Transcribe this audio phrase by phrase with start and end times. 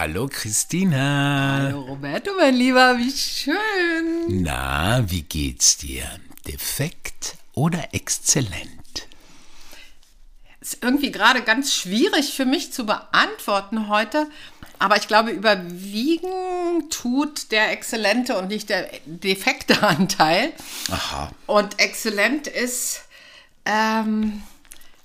[0.00, 1.58] Hallo Christina.
[1.64, 4.42] Hallo Roberto, mein Lieber, wie schön.
[4.42, 6.06] Na, wie geht's dir?
[6.48, 9.06] Defekt oder exzellent?
[10.62, 14.26] Ist irgendwie gerade ganz schwierig für mich zu beantworten heute,
[14.78, 20.54] aber ich glaube, überwiegen tut der exzellente und nicht der defekte Anteil.
[20.90, 21.30] Aha.
[21.44, 23.02] Und exzellent ist,
[23.66, 24.40] ähm,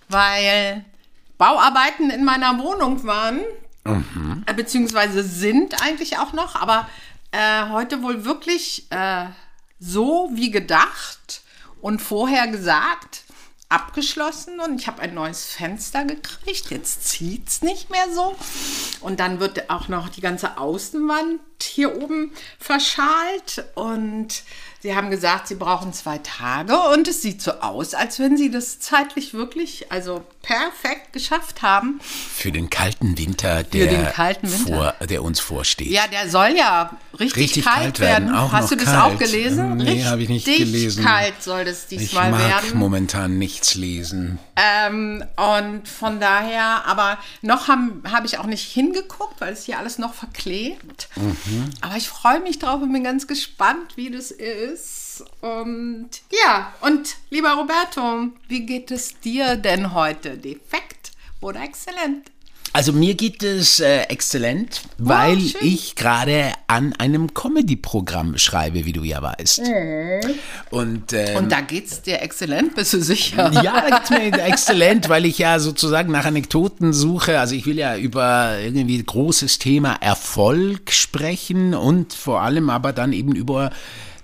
[0.08, 0.86] weil
[1.38, 3.42] Bauarbeiten in meiner Wohnung waren,
[3.86, 3.92] äh,
[4.54, 6.88] beziehungsweise sind eigentlich auch noch, aber
[7.32, 9.26] äh, heute wohl wirklich äh,
[9.80, 11.42] so wie gedacht
[11.82, 13.24] und vorher gesagt
[13.70, 16.70] abgeschlossen und ich habe ein neues Fenster gekriegt.
[16.70, 18.36] Jetzt zieht es nicht mehr so.
[19.02, 24.44] Und dann wird auch noch die ganze Außenwand hier oben verschalt und
[24.82, 28.52] sie haben gesagt, sie brauchen zwei Tage und es sieht so aus, als wenn sie
[28.52, 32.00] das zeitlich wirklich, also perfekt geschafft haben.
[32.02, 34.94] Für den kalten Winter, der, kalten Winter.
[35.00, 35.88] Vor, der uns vorsteht.
[35.88, 38.52] Ja, der soll ja richtig, Richtig kalt, kalt werden, werden.
[38.52, 39.14] Hast du das kalt.
[39.16, 39.78] auch gelesen?
[39.78, 41.04] Nee, habe ich nicht gelesen.
[41.04, 42.78] kalt soll das ich diesmal mag werden.
[42.78, 44.38] momentan nichts lesen.
[44.56, 49.80] Ähm, und von daher, aber noch habe hab ich auch nicht hingeguckt, weil es hier
[49.80, 51.10] alles noch verklebt.
[51.16, 51.55] Mhm.
[51.82, 55.24] Aber ich freue mich drauf und bin ganz gespannt, wie das ist.
[55.42, 56.10] Und
[56.44, 60.38] ja, und lieber Roberto, wie geht es dir denn heute?
[60.38, 62.32] Defekt oder exzellent?
[62.76, 65.62] Also mir geht es äh, exzellent, weil schön.
[65.62, 69.62] ich gerade an einem Comedy-Programm schreibe, wie du ja weißt.
[70.72, 73.50] Und, ähm, Und da geht's dir exzellent, bist du sicher?
[73.64, 77.40] Ja, da geht's mir exzellent, weil ich ja sozusagen nach Anekdoten suche.
[77.40, 83.14] Also ich will ja über irgendwie großes Thema Erfolg sprechen und vor allem aber dann
[83.14, 83.72] eben über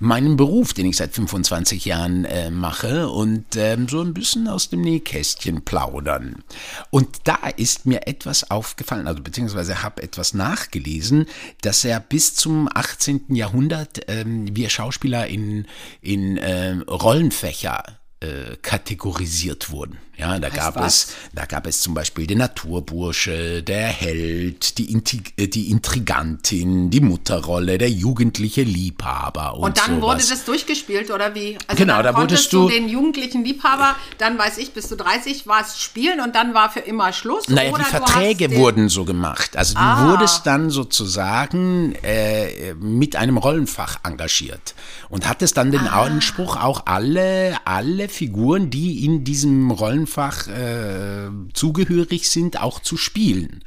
[0.02, 4.70] meinen Beruf, den ich seit 25 Jahren äh, mache und ähm, so ein bisschen aus
[4.70, 6.44] dem Nähkästchen plaudern.
[6.90, 11.28] Und da ist mir etwas aufgefallen, also beziehungsweise habe etwas nachgelesen,
[11.62, 13.36] dass er bis zum 18.
[13.36, 15.68] Jahrhundert ähm, wir Schauspieler in,
[16.02, 17.84] in äh, Rollenfächer
[18.22, 20.00] äh, kategorisiert wurden.
[20.22, 20.94] Ja, da gab was?
[21.06, 26.92] es, da gab es zum Beispiel den Naturbursche, der Held, die, Inti äh, die Intrigantin,
[26.92, 30.02] die Mutterrolle, der jugendliche Liebhaber und, Und dann sowas.
[30.02, 31.58] wurde das durchgespielt, oder wie?
[31.68, 35.82] Also Genau, da wurdest du- den jugendlichen Liebhaber, dann weiß ich, bis du 30 warst,
[35.82, 37.48] spielen und dann war für immer Schluss.
[37.48, 39.58] Naja, die du Verträge wurden so gemacht.
[39.58, 40.12] Also du Ah.
[40.12, 44.76] wurdest dann sozusagen äh, mit einem Rollenfach engagiert
[45.10, 46.04] und hattest dann den Ah.
[46.04, 53.64] Anspruch, auch alle, alle Figuren, die in diesem Rollenfach äh, zugehörig sind, auch zu spielen.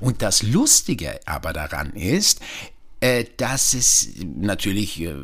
[0.00, 2.40] Und das Lustige aber daran ist,
[3.00, 5.14] äh, dass es natürlich, äh,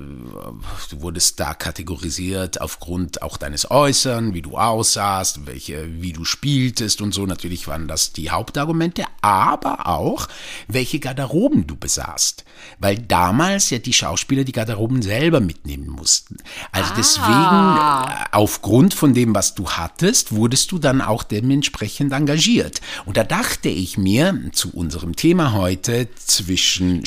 [0.91, 7.01] du wurdest da kategorisiert aufgrund auch deines Äußeren, wie du aussahst, welche, wie du spieltest
[7.01, 7.27] und so.
[7.27, 10.29] Natürlich waren das die Hauptargumente, aber auch,
[10.69, 12.45] welche Garderoben du besaßt.
[12.79, 16.37] Weil damals ja die Schauspieler die Garderoben selber mitnehmen mussten.
[16.71, 22.81] Also deswegen, äh, aufgrund von dem, was du hattest, wurdest du dann auch dementsprechend engagiert.
[23.05, 27.05] Und da dachte ich mir, zu unserem Thema heute, zwischen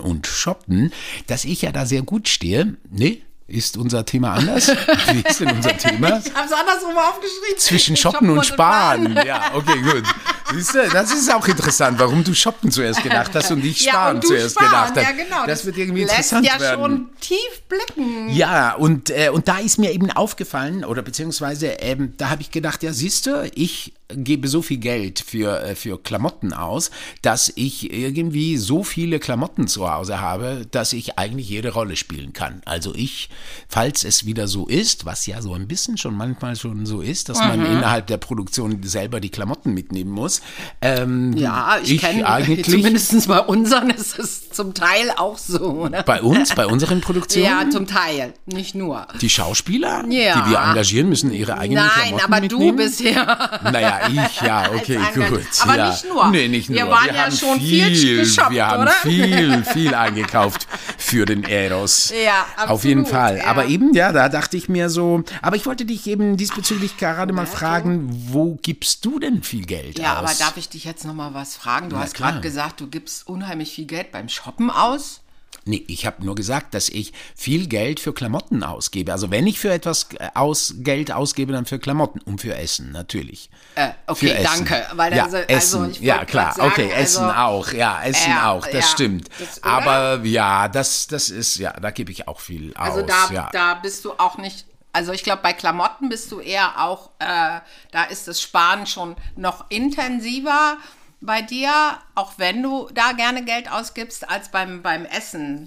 [0.00, 0.92] Und Shoppen,
[1.26, 2.76] dass ich ja da sehr gut stehe.
[2.90, 4.68] Nee, ist unser Thema anders?
[5.12, 6.20] Wie ist denn unser Thema?
[6.24, 7.56] Ich hab's andersrum aufgeschrieben.
[7.58, 9.18] Zwischen Shoppen und Sparen.
[9.26, 10.04] Ja, okay, gut.
[10.52, 13.92] Siehst du, das ist auch interessant, warum du Shoppen zuerst gedacht hast und ich Ja,
[13.92, 15.18] Sparen und du zuerst sparen, gedacht hast.
[15.18, 15.46] ja genau.
[15.46, 16.80] Das, wird irgendwie lässt interessant ja werden.
[16.80, 18.28] schon tief blicken.
[18.30, 22.50] Ja, und, äh, und da ist mir eben aufgefallen, oder beziehungsweise ähm, da habe ich
[22.50, 26.90] gedacht, ja, siehst du, ich gebe so viel Geld für, äh, für Klamotten aus,
[27.22, 32.32] dass ich irgendwie so viele Klamotten zu Hause habe, dass ich eigentlich jede Rolle spielen
[32.32, 32.62] kann.
[32.64, 33.28] Also ich,
[33.68, 37.28] falls es wieder so ist, was ja so ein bisschen schon manchmal schon so ist,
[37.28, 40.40] dass man innerhalb der Produktion selber die Klamotten mitnehmen muss.
[40.80, 45.86] Ähm, Ja, ich, kenne eigentlich zumindest bei unseren ist es zum Teil auch so.
[45.88, 46.02] Ne?
[46.06, 47.44] bei uns, bei unseren Produktionen.
[47.48, 49.06] Ja, zum Teil, nicht nur.
[49.20, 50.42] die Schauspieler, Ja.
[50.44, 52.76] die wir engagieren, müssen ihre eigenen Nein, Klamotten aber mitnehmen.
[52.76, 53.60] du bisher.
[53.64, 54.98] Naja, ich, ja, okay,
[55.28, 55.42] gut.
[55.62, 55.90] Aber ja.
[55.90, 56.28] nicht nur.
[56.30, 56.78] Nee, nicht nur.
[56.78, 58.90] Wir waren ja haben schon viel geshoppt, Wir haben oder?
[58.92, 62.12] viel, viel eingekauft für den Eros.
[62.24, 63.36] Ja, Auf jeden absolut, Fall.
[63.38, 63.44] ja.
[63.46, 67.32] Aber eben, ja, da dachte ich mir so, aber ich wollte dich eben diesbezüglich gerade
[67.32, 70.18] mal fragen, wo gibst du denn viel Geld Ja, aus?
[70.18, 71.90] aber darf ich dich jetzt noch mal was fragen?
[71.90, 75.20] Du Na hast gerade gesagt, du gibst unheimlich viel Geld beim Shoppen aus.
[75.68, 79.12] Nee, ich habe nur gesagt, dass ich viel Geld für Klamotten ausgebe.
[79.12, 82.90] Also wenn ich für etwas äh, aus, Geld ausgebe, dann für Klamotten und für Essen,
[82.90, 83.50] natürlich.
[83.74, 84.64] Äh, okay, Für Essen.
[84.64, 84.86] danke.
[84.94, 88.50] Weil ja, also, Essen, also ja klar, sagen, okay, Essen also, auch, ja, Essen Ja,
[88.50, 89.28] auch, das ja, stimmt.
[89.38, 89.62] das-?
[89.62, 93.06] Aber ja, das, das ist, ja, da gebe ich auch viel Also aus.
[93.06, 93.50] da, ja.
[93.52, 94.64] da bist du auch nicht.
[94.92, 97.60] Also ich glaube, bei Klamotten bist du eher auch, äh,
[97.90, 100.78] da ist das Sparen schon noch intensiver.
[101.20, 105.66] Bei dir, auch wenn du da gerne Geld ausgibst, als beim, beim Essen.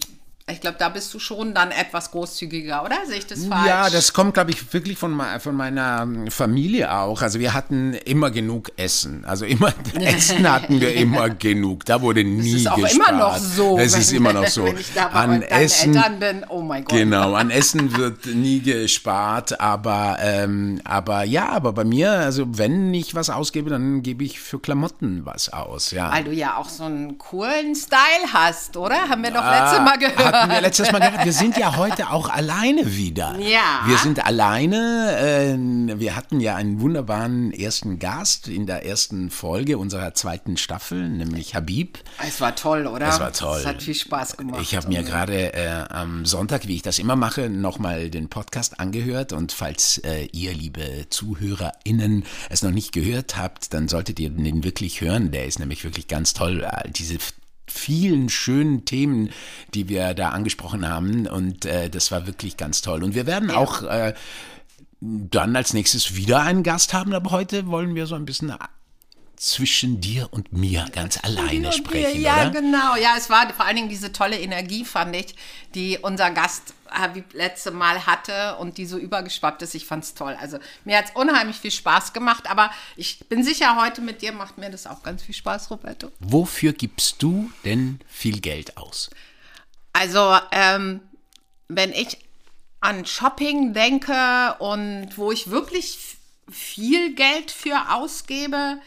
[0.52, 2.98] Ich glaube, da bist du schon dann etwas großzügiger, oder?
[3.08, 3.68] Sehe ich das falsch?
[3.68, 7.22] Ja, das kommt, glaube ich, wirklich von, von meiner ähm, Familie auch.
[7.22, 9.26] Also wir hatten immer genug Essen.
[9.26, 11.86] Also immer Essen hatten wir immer genug.
[11.86, 13.10] Da wurde nie Das ist auch gespart.
[13.10, 13.78] immer noch so.
[13.78, 14.66] Es ist immer noch so.
[14.66, 16.98] Wenn ich da An Essen Eltern bin, oh mein Gott.
[16.98, 22.94] Genau, an Essen wird nie gespart, aber, ähm, aber ja, aber bei mir, also wenn
[22.94, 26.12] ich was ausgebe, dann gebe ich für Klamotten was aus, ja.
[26.12, 29.10] Weil du ja auch so einen coolen Style hast, oder?
[29.10, 30.41] Haben wir doch letztes Mal gehört.
[30.42, 31.24] Hatten wir letztes Mal gehört.
[31.24, 33.38] Wir sind ja heute auch alleine wieder.
[33.40, 33.82] Ja.
[33.86, 35.16] Wir sind alleine.
[35.20, 41.08] Äh, wir hatten ja einen wunderbaren ersten Gast in der ersten Folge unserer zweiten Staffel,
[41.10, 42.00] nämlich Habib.
[42.28, 43.08] Es war toll, oder?
[43.08, 43.60] Es war toll.
[43.60, 44.62] Es hat viel Spaß gemacht.
[44.64, 48.80] Ich habe mir gerade äh, am Sonntag, wie ich das immer mache, nochmal den Podcast
[48.80, 49.34] angehört.
[49.34, 54.64] Und falls äh, ihr, liebe ZuhörerInnen, es noch nicht gehört habt, dann solltet ihr den
[54.64, 55.30] wirklich hören.
[55.30, 56.68] Der ist nämlich wirklich ganz toll.
[56.88, 57.20] Diese
[57.72, 59.30] vielen schönen Themen,
[59.74, 61.28] die wir da angesprochen haben.
[61.28, 63.04] Und äh, das war wirklich ganz toll.
[63.04, 64.14] Und wir werden auch äh,
[65.00, 67.14] dann als nächstes wieder einen Gast haben.
[67.14, 68.54] Aber heute wollen wir so ein bisschen
[69.42, 72.52] zwischen dir und mir ganz alleine sprechen, ja, oder?
[72.52, 72.96] genau.
[72.96, 75.36] Ja, es war vor allen Dingen diese tolle Energie, fand ich,
[75.74, 79.74] die unser Gast Habib letzte Mal hatte und die so übergeschwappt ist.
[79.76, 80.38] Ich fand's toll.
[80.40, 84.58] Also mir hat's unheimlich viel Spaß gemacht, aber ich bin sicher, heute mit dir macht
[84.58, 86.12] mir das auch ganz viel Spaß, Roberto.
[86.20, 89.10] Wofür gibst du denn viel Geld aus?
[89.94, 91.02] Also, ähm,
[91.68, 92.18] wenn ich
[92.80, 96.18] an Shopping denke und wo ich wirklich
[96.50, 98.80] viel Geld für ausgebe,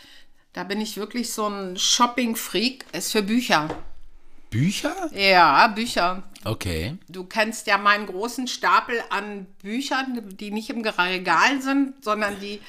[0.52, 3.68] da bin ich wirklich so ein Shopping-Freak, ist für Bücher.
[4.54, 4.94] Bücher?
[5.12, 6.22] Ja, Bücher.
[6.44, 6.96] Okay.
[7.08, 12.60] Du kennst ja meinen großen Stapel an Büchern, die nicht im Regal sind, sondern die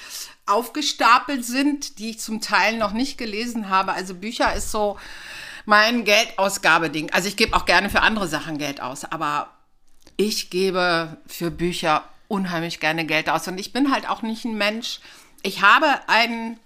[0.48, 3.94] aufgestapelt sind, die ich zum Teil noch nicht gelesen habe.
[3.94, 4.98] Also Bücher ist so
[5.66, 7.12] mein Geldausgabeding.
[7.12, 9.50] Also ich gebe auch gerne für andere Sachen Geld aus, aber
[10.18, 13.48] ich gebe für Bücher unheimlich gerne Geld aus.
[13.48, 15.02] Und ich bin halt auch nicht ein Mensch.
[15.44, 16.60] Ich habe ein,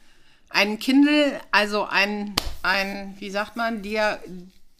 [0.49, 4.21] ein Kindle, also ein, ein, wie sagt man, dir,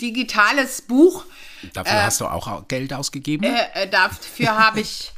[0.02, 1.26] digitales Buch.
[1.74, 3.44] Dafür hast du auch Geld ausgegeben?
[3.44, 5.12] Äh, äh, dafür habe ich.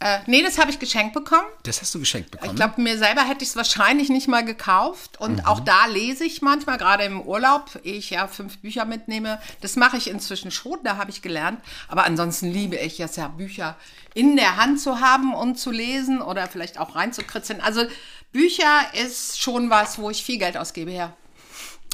[0.00, 1.46] Äh, nee, das habe ich geschenkt bekommen.
[1.64, 2.52] das hast du geschenkt bekommen?
[2.52, 5.20] Ich glaube, mir selber hätte ich es wahrscheinlich nicht mal gekauft.
[5.20, 9.40] Und auch da lese ich manchmal, gerade im Urlaub, ehe ich ja fünf Bücher mitnehme.
[9.60, 11.60] Das mache ich inzwischen schon, da habe ich gelernt.
[11.88, 13.76] Aber ansonsten liebe ich es ja, Bücher
[14.14, 17.60] in der Hand zu haben und zu lesen oder vielleicht auch reinzukritzeln.
[17.60, 17.82] Also
[18.30, 21.12] Bücher ist schon was, wo ich viel Geld ausgebe, ja.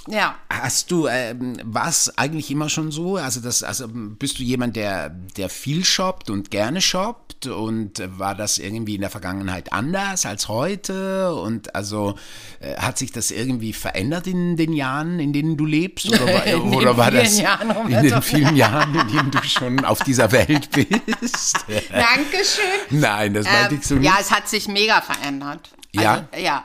[0.06, 0.34] Ja.
[0.50, 3.16] Hast du, ähm, war es eigentlich immer schon so?
[3.16, 7.46] Also, das, also bist du jemand, der, der viel shoppt und gerne shoppt?
[7.46, 11.34] Und war das irgendwie in der Vergangenheit anders als heute?
[11.34, 12.14] Und also
[12.60, 16.08] äh, hat sich das irgendwie verändert in den Jahren, in denen du lebst?
[16.08, 18.08] Oder war, In den oder war vielen das Jahren, in Roberto.
[18.08, 21.56] den vielen Jahren, in denen du schon auf dieser Welt bist?
[21.90, 22.64] Dankeschön.
[22.90, 24.04] Nein, das meinte Ähm, ich so nicht.
[24.06, 25.70] ja, es hat sich mega verändert.
[25.96, 26.64] Also, ja, ja.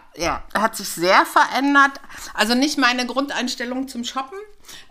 [0.54, 1.94] Hat sich sehr verändert.
[2.34, 4.38] Also nicht meine Grundeinstellung zum Shoppen.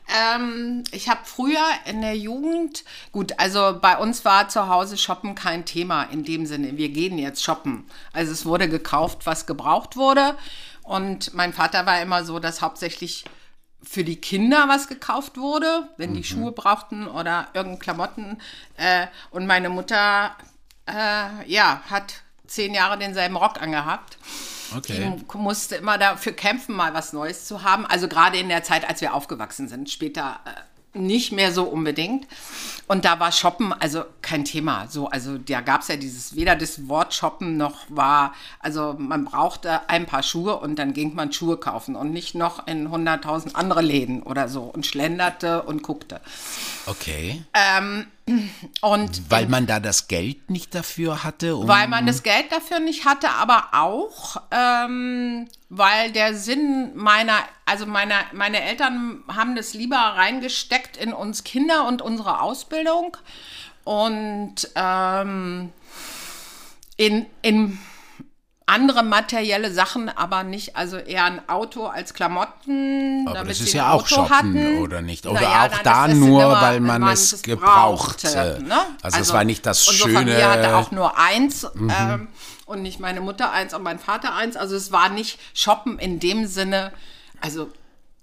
[0.08, 5.34] Ähm, ich habe früher in der Jugend, gut, also bei uns war zu Hause Shoppen
[5.34, 7.86] kein Thema in dem Sinne, wir gehen jetzt shoppen.
[8.12, 10.34] Also es wurde gekauft, was gebraucht wurde.
[10.82, 13.26] Und mein Vater war immer so, dass hauptsächlich
[13.82, 18.38] für die Kinder was gekauft wurde, wenn die Schuhe brauchten oder irgendein Klamotten.
[18.76, 20.34] Äh, und meine Mutter,
[20.86, 24.16] äh, ja, hat zehn Jahre denselben Rock angehabt.
[24.76, 25.16] Okay.
[25.16, 27.86] Die musste immer dafür kämpfen, mal was Neues zu haben.
[27.86, 29.90] Also gerade in der Zeit, als wir aufgewachsen sind.
[29.90, 30.50] Später äh,
[30.94, 32.26] nicht mehr so unbedingt.
[32.86, 34.86] Und da war Shoppen also kein Thema.
[34.88, 39.26] So, also da gab es ja dieses, weder das Wort Shoppen noch war, also man
[39.26, 43.54] brauchte ein paar Schuhe und dann ging man Schuhe kaufen und nicht noch in 100.000
[43.54, 46.20] andere Läden oder so und schlenderte und guckte.
[46.86, 47.42] Okay.
[48.80, 51.56] Und Weil man da das Geld nicht dafür hatte?
[51.56, 57.38] Um Weil man das Geld dafür nicht hatte, aber auch, ähm, weil der Sinn meiner,
[57.64, 63.16] also meiner, meine Eltern haben das lieber reingesteckt in uns Kinder und unsere Ausbildung
[63.84, 65.72] und ähm,
[66.96, 67.78] in, in
[68.68, 73.24] andere materielle Sachen, aber nicht, also eher ein Auto als Klamotten.
[73.26, 74.78] Aber damit das sie ist ein ja auch Auto Shoppen, hatten.
[74.78, 75.26] oder nicht?
[75.26, 78.58] Oder Naja, auch nein, da nur, immer, weil man es es gebrauchte.
[78.66, 78.76] ne?
[79.02, 81.90] Also es war nicht das unsere schöne- Familie hatte auch nur eins Mhm.
[81.98, 82.28] ähm,
[82.66, 84.56] und nicht meine Mutter eins und mein Vater eins.
[84.56, 86.92] Also es war nicht Shoppen in dem Sinne,
[87.40, 87.70] also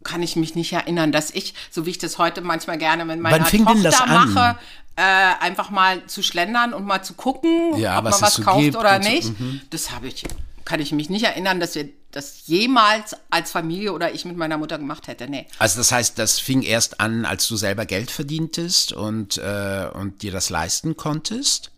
[0.06, 3.20] kann ich mich nicht erinnern, dass ich, so wie ich das heute manchmal gerne mit
[3.20, 4.58] meiner Tochter mache,
[4.96, 5.02] äh,
[5.42, 8.78] einfach mal zu schlendern und mal zu gucken, Ja, ob was man was kauft gibt
[8.78, 9.34] oder und so, nicht.
[9.72, 10.24] Das habe ich,
[10.64, 14.58] kann ich mich nicht erinnern, dass wir das jemals als Familie oder ich mit meiner
[14.58, 15.28] Mutter gemacht hätte.
[15.28, 15.48] Nee.
[15.60, 20.22] Also das heißt, das fing erst an, als du selber Geld verdientest und, äh, und
[20.22, 21.72] dir das leisten konntest?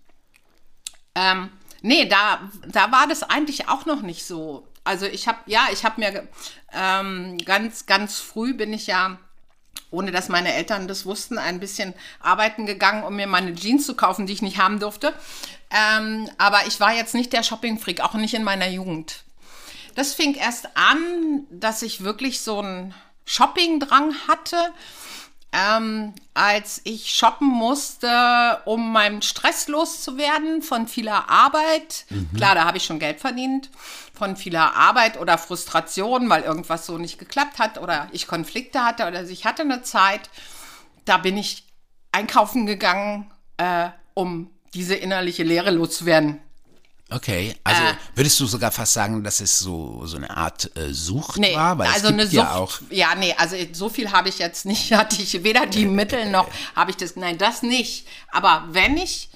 [1.16, 1.50] Ähm,
[1.82, 4.67] nee, da, da war das eigentlich auch noch nicht so.
[4.88, 6.28] Also ich habe, ja, ich habe mir
[6.74, 9.18] ähm, ganz, ganz früh bin ich ja
[9.90, 13.96] ohne dass meine Eltern das wussten, ein bisschen arbeiten gegangen, um mir meine Jeans zu
[13.96, 15.14] kaufen, die ich nicht haben durfte.
[15.72, 19.24] Ähm, aber ich war jetzt nicht der Shopping-Freak, auch nicht in meiner Jugend.
[19.96, 22.94] Das fing erst an, dass ich wirklich so einen
[23.26, 24.58] Shopping-Drang hatte
[25.58, 32.06] ähm, als ich shoppen musste, um meinen Stress loszuwerden von vieler Arbeit.
[32.10, 32.30] Mhm.
[32.36, 33.72] Klar, da habe ich schon Geld verdient.
[34.14, 39.08] Von vieler Arbeit oder Frustration, weil irgendwas so nicht geklappt hat oder ich Konflikte hatte
[39.08, 40.30] oder ich hatte eine Zeit.
[41.06, 41.66] Da bin ich
[42.12, 46.40] einkaufen gegangen, äh, um diese innerliche Leere loszuwerden.
[47.10, 50.92] Okay, also äh, würdest du sogar fast sagen, dass es so, so eine Art äh,
[50.92, 51.78] Sucht nee, war?
[51.78, 52.80] Weil also es gibt eine Sucht, ja auch.
[52.90, 56.50] Ja, nee, also so viel habe ich jetzt nicht, hatte ich weder die Mittel noch
[56.76, 58.08] habe ich das, nein, das nicht.
[58.32, 59.30] Aber wenn ich,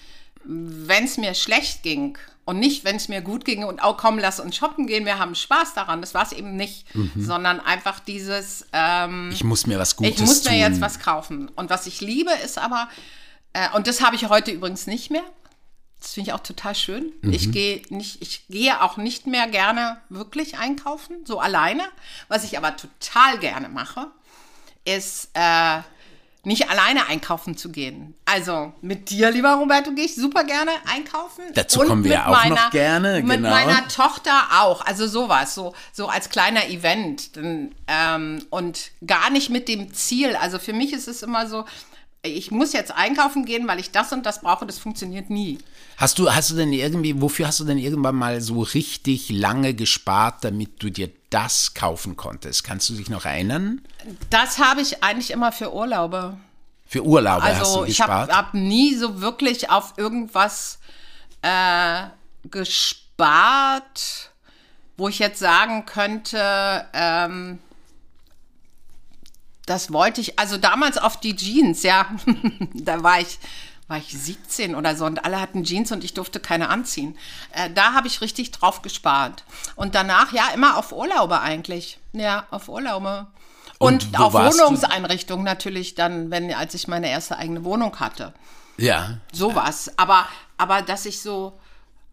[0.44, 3.98] wenn es mir schlecht ging und nicht, wenn es mir gut ging und auch oh,
[3.98, 7.12] komm, lass uns shoppen gehen, wir haben Spaß daran, das war es eben nicht, mhm.
[7.16, 10.60] sondern einfach dieses, ähm, ich muss mir was Gutes Ich muss mir tun.
[10.60, 11.48] jetzt was kaufen.
[11.56, 12.90] Und was ich liebe, ist aber,
[13.54, 15.24] äh, und das habe ich heute übrigens nicht mehr,
[16.02, 17.14] das finde ich auch total schön.
[17.22, 17.34] Mhm.
[17.34, 21.84] Ich gehe nicht, ich gehe auch nicht mehr gerne wirklich einkaufen, so alleine.
[22.28, 24.08] Was ich aber total gerne mache,
[24.84, 25.78] ist äh,
[26.44, 28.16] nicht alleine einkaufen zu gehen.
[28.26, 31.44] Also mit dir, lieber Roberto, gehe ich super gerne einkaufen.
[31.54, 33.22] Dazu kommen wir auch meiner, noch gerne.
[33.22, 33.52] Mit genau.
[33.52, 34.84] meiner Tochter auch.
[34.84, 37.30] Also sowas, so, so als kleiner Event.
[37.88, 40.36] Ähm, und gar nicht mit dem Ziel.
[40.36, 41.66] Also für mich ist es immer so,
[42.24, 45.58] ich muss jetzt einkaufen gehen, weil ich das und das brauche, das funktioniert nie.
[45.98, 49.74] Hast du, hast du denn irgendwie, wofür hast du denn irgendwann mal so richtig lange
[49.74, 52.64] gespart, damit du dir das kaufen konntest?
[52.64, 53.82] Kannst du dich noch erinnern?
[54.30, 56.38] Das habe ich eigentlich immer für Urlaube.
[56.86, 58.10] Für Urlaube also, hast du gespart?
[58.10, 60.80] Also ich habe hab nie so wirklich auf irgendwas
[61.42, 62.04] äh,
[62.50, 64.32] gespart,
[64.98, 67.60] wo ich jetzt sagen könnte, ähm,
[69.66, 72.08] das wollte ich, also damals auf die Jeans, ja,
[72.74, 73.40] da war ich,
[73.88, 77.18] war ich 17 oder so und alle hatten Jeans und ich durfte keine anziehen.
[77.52, 79.44] Äh, da habe ich richtig drauf gespart.
[79.76, 82.00] Und danach, ja, immer auf Urlaube eigentlich.
[82.14, 83.28] Ja, auf Urlaube.
[83.78, 88.34] Und, und auf Wohnungseinrichtungen natürlich dann, wenn, als ich meine erste eigene Wohnung hatte.
[88.78, 89.18] Ja.
[89.34, 89.92] Sowas.
[89.98, 90.28] Aber,
[90.58, 91.60] aber dass ich so,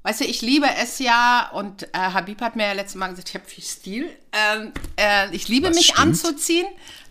[0.04, 3.28] Weißt du, ich liebe es ja und äh, Habib hat mir ja letztes Mal gesagt,
[3.28, 4.16] ich habe viel Stil.
[4.32, 6.00] Ähm, äh, ich liebe Was mich stimmt?
[6.00, 6.66] anzuziehen,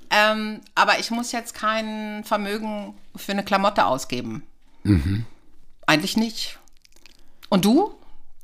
[0.09, 4.43] ähm, aber ich muss jetzt kein Vermögen für eine Klamotte ausgeben.
[4.83, 5.25] Mhm.
[5.85, 6.59] Eigentlich nicht.
[7.49, 7.96] Und du?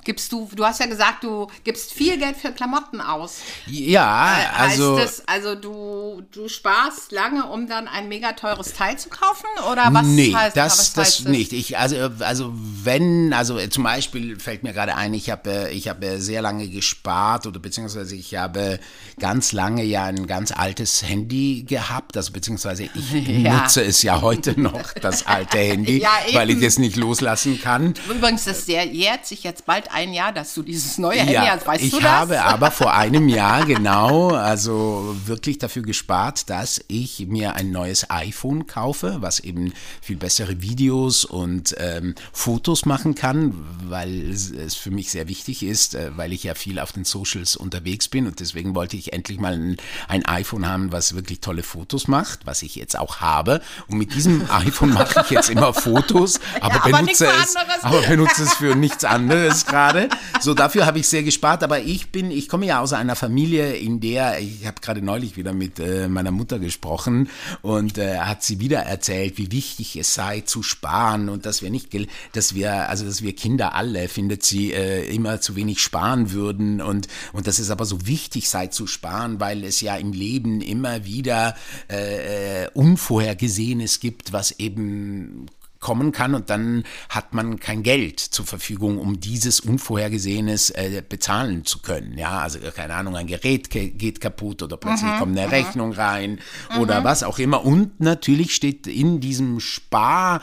[0.03, 3.38] Gibst du, du hast ja gesagt, du gibst viel Geld für Klamotten aus.
[3.67, 4.98] Ja, äh, also.
[4.98, 9.48] Das, also du, du sparst lange, um dann ein mega teures Teil zu kaufen?
[9.72, 10.79] Oder was nee, heißt das?
[10.79, 11.53] Was das heißt nicht.
[11.53, 16.19] Ich, also, also wenn, also zum Beispiel fällt mir gerade ein, ich habe ich habe
[16.19, 18.79] sehr lange gespart oder beziehungsweise ich habe
[19.19, 23.62] ganz lange ja ein ganz altes Handy gehabt, also beziehungsweise ich ja.
[23.62, 27.93] nutze es ja heute noch, das alte Handy, ja, weil ich es nicht loslassen kann.
[28.10, 31.67] Übrigens, das jährt sich jetzt bald ein Jahr, dass du dieses neue Handy ja, hast.
[31.67, 32.05] Weißt ich du das?
[32.05, 37.71] Ich habe aber vor einem Jahr genau, also wirklich dafür gespart, dass ich mir ein
[37.71, 44.75] neues iPhone kaufe, was eben viel bessere Videos und ähm, Fotos machen kann, weil es
[44.75, 48.27] für mich sehr wichtig ist, äh, weil ich ja viel auf den Socials unterwegs bin
[48.27, 52.45] und deswegen wollte ich endlich mal ein, ein iPhone haben, was wirklich tolle Fotos macht,
[52.45, 53.62] was ich jetzt auch habe.
[53.88, 58.01] Und mit diesem iPhone mache ich jetzt immer Fotos, aber, ja, aber benutze es, aber
[58.01, 60.10] benutze es für nichts anderes gerade gerade.
[60.42, 61.63] So, dafür habe ich sehr gespart.
[61.63, 65.38] Aber ich bin, ich komme ja aus einer Familie, in der, ich habe gerade neulich
[65.38, 67.30] wieder mit äh, meiner Mutter gesprochen
[67.62, 71.70] und äh, hat sie wieder erzählt, wie wichtig es sei zu sparen und dass wir
[71.70, 71.90] nicht,
[72.34, 76.82] dass wir, also dass wir Kinder alle, findet sie, äh, immer zu wenig sparen würden
[76.82, 80.62] und, und dass es aber so wichtig sei zu sparen, weil es ja im Leben
[80.62, 81.56] immer wieder
[81.90, 85.48] äh, äh Unvorhergesehenes gibt, was eben
[85.84, 91.66] kommen kann und dann hat man kein Geld zur Verfügung, um dieses Unvorhergesehenes äh, bezahlen
[91.66, 92.18] zu können.
[92.18, 95.54] Ja, also keine Ahnung, ein Gerät geht kaputt oder plötzlich mhm, kommt eine mhm.
[95.54, 96.40] Rechnung rein
[96.80, 97.04] oder mhm.
[97.04, 97.66] was auch immer.
[97.66, 100.42] Und natürlich steht in diesem Spar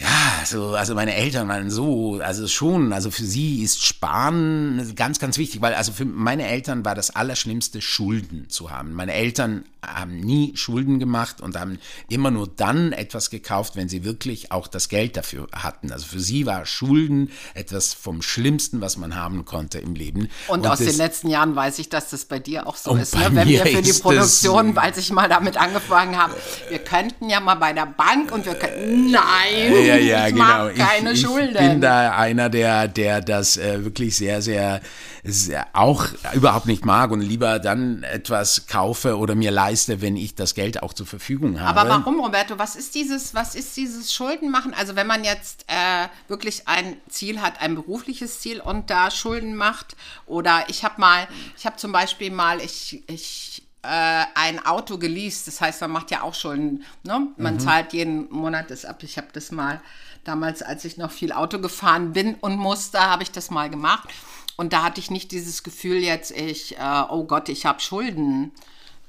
[0.00, 5.18] Ja, so, also meine Eltern waren so, also schon, also für sie ist Sparen ganz,
[5.18, 8.92] ganz wichtig, weil also für meine Eltern war das Allerschlimmste, Schulden zu haben.
[8.92, 11.78] Meine Eltern haben nie Schulden gemacht und haben
[12.08, 15.92] immer nur dann etwas gekauft, wenn sie wirklich auch das Geld dafür hatten.
[15.92, 20.28] Also für sie war Schulden etwas vom Schlimmsten, was man haben konnte im Leben.
[20.46, 23.16] Und, und aus den letzten Jahren weiß ich, dass das bei dir auch so ist.
[23.16, 23.30] Ne?
[23.32, 26.36] Wenn wir für die Produktion, als ich mal damit angefangen habe,
[26.68, 30.70] wir könnten ja mal bei der Bank und wir könnten, nein ja, ja, genau.
[30.76, 31.54] keine ich, Schulden.
[31.54, 34.80] Ich bin da einer, der, der das äh, wirklich sehr, sehr,
[35.24, 40.34] sehr auch überhaupt nicht mag und lieber dann etwas kaufe oder mir leiste, wenn ich
[40.34, 41.78] das Geld auch zur Verfügung habe.
[41.78, 42.58] Aber warum, Roberto?
[42.58, 44.74] Was ist dieses, was ist dieses Schuldenmachen?
[44.74, 49.56] Also wenn man jetzt äh, wirklich ein Ziel hat, ein berufliches Ziel und da Schulden
[49.56, 53.47] macht oder ich habe mal, ich habe zum Beispiel mal, ich, ich
[53.88, 55.48] äh, ein Auto geleast.
[55.48, 57.28] Das heißt, man macht ja auch schon, ne?
[57.36, 57.60] man mhm.
[57.60, 59.02] zahlt jeden Monat das ab.
[59.02, 59.80] Ich habe das mal
[60.24, 64.08] damals, als ich noch viel Auto gefahren bin und musste, habe ich das mal gemacht.
[64.56, 68.52] Und da hatte ich nicht dieses Gefühl jetzt, ich, äh, oh Gott, ich habe Schulden.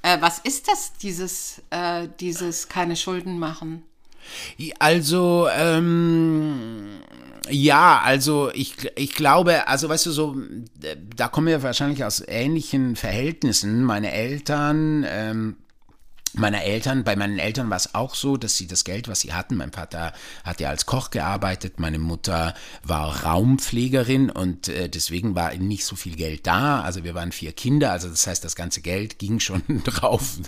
[0.02, 3.82] Äh, was ist das, dieses, äh, dieses keine Schulden machen?
[4.78, 7.00] Also, ähm,
[7.48, 10.36] ja, also ich, ich glaube, also weißt du so,
[11.16, 13.84] da kommen wir wahrscheinlich aus ähnlichen Verhältnissen.
[13.84, 15.56] Meine Eltern, ähm,
[16.34, 19.32] meiner Eltern, bei meinen Eltern war es auch so, dass sie das Geld, was sie
[19.32, 20.12] hatten, mein Vater
[20.44, 25.96] hat ja als Koch gearbeitet, meine Mutter war Raumpflegerin und äh, deswegen war nicht so
[25.96, 26.82] viel Geld da.
[26.82, 30.38] Also wir waren vier Kinder, also das heißt, das ganze Geld ging schon drauf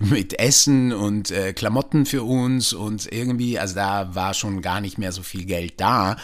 [0.00, 4.98] mit Essen und äh, Klamotten für uns und irgendwie, also da war schon gar nicht
[4.98, 6.16] mehr so viel Geld da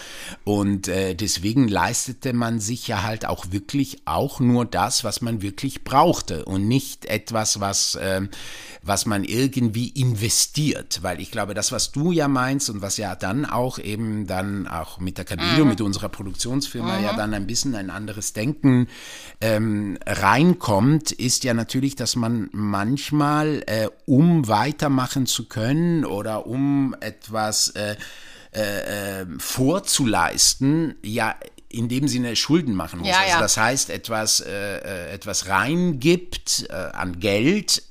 [0.42, 5.42] und äh, deswegen leistete man sich ja halt auch wirklich auch nur das, was man
[5.42, 8.22] wirklich brauchte und nicht etwas, was äh,
[9.04, 11.00] was man irgendwie investiert.
[11.02, 14.66] Weil ich glaube, das, was du ja meinst und was ja dann auch eben dann
[14.66, 15.70] auch mit der Cabilo, mhm.
[15.70, 17.04] mit unserer Produktionsfirma mhm.
[17.04, 18.88] ja dann ein bisschen ein anderes Denken
[19.42, 26.96] ähm, reinkommt, ist ja natürlich, dass man manchmal, äh, um weitermachen zu können oder um
[27.00, 27.96] etwas äh,
[28.52, 31.34] äh, ähm, vorzuleisten, ja
[31.68, 33.08] in dem Sinne Schulden machen muss.
[33.08, 33.40] Ja, also ja.
[33.40, 37.82] das heißt, etwas, äh, äh etwas reingibt äh, an Geld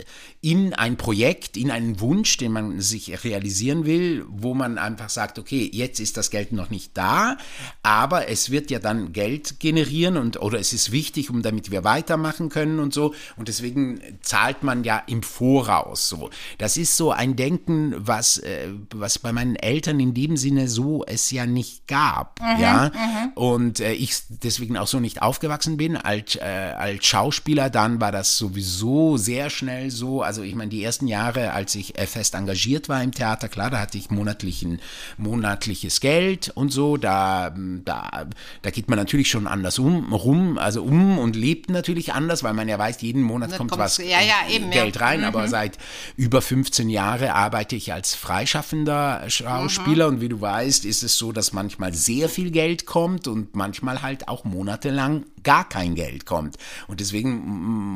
[0.43, 5.39] in ein Projekt, in einen Wunsch, den man sich realisieren will, wo man einfach sagt,
[5.39, 7.37] okay, jetzt ist das Geld noch nicht da,
[7.81, 11.85] aber es wird ja dann Geld generieren und oder es ist wichtig, um damit wir
[11.85, 16.29] weitermachen können und so und deswegen zahlt man ja im Voraus so.
[16.57, 21.05] Das ist so ein Denken, was äh, was bei meinen Eltern in dem Sinne so
[21.05, 23.31] es ja nicht gab, mhm, ja mhm.
[23.35, 28.11] und äh, ich deswegen auch so nicht aufgewachsen bin als äh, als Schauspieler, dann war
[28.11, 30.21] das sowieso sehr schnell so.
[30.21, 33.69] Also ich meine, die ersten Jahre, als ich äh, fest engagiert war im Theater, klar,
[33.69, 34.79] da hatte ich monatlichen,
[35.17, 36.97] monatliches Geld und so.
[36.97, 37.53] Da,
[37.85, 38.25] da,
[38.61, 42.53] da geht man natürlich schon anders um, rum, also um und lebt natürlich anders, weil
[42.53, 45.19] man ja weiß, jeden Monat Das kommt was ja, ja, eben, Geld rein.
[45.19, 45.25] Mhm.
[45.25, 45.77] Aber seit
[46.15, 51.31] über 15 Jahren arbeite ich als freischaffender Schauspieler und wie du weißt, ist es so,
[51.31, 56.57] dass manchmal sehr viel Geld kommt und manchmal halt auch monatelang gar kein Geld kommt.
[56.87, 57.41] Und deswegen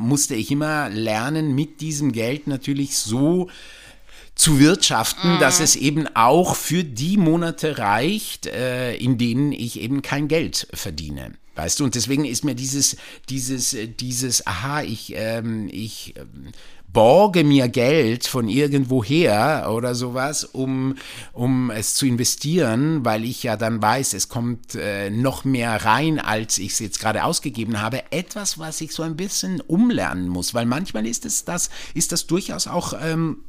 [0.08, 3.50] musste ich immer lernen, mit diesem Geld natürlich so
[4.36, 10.02] zu wirtschaften, dass es eben auch für die Monate reicht, äh, in denen ich eben
[10.02, 11.34] kein Geld verdiene.
[11.56, 12.98] Weißt du, und deswegen ist mir dieses,
[13.30, 16.52] dieses, äh, dieses, aha, ich, ähm, ich ähm,
[16.88, 20.96] borge mir Geld von irgendwoher oder sowas, um,
[21.34, 26.20] um es zu investieren, weil ich ja dann weiß, es kommt äh, noch mehr rein,
[26.20, 28.04] als ich es jetzt gerade ausgegeben habe.
[28.12, 32.26] Etwas, was ich so ein bisschen umlernen muss, weil manchmal ist es das, ist das
[32.26, 33.44] durchaus auch ähm,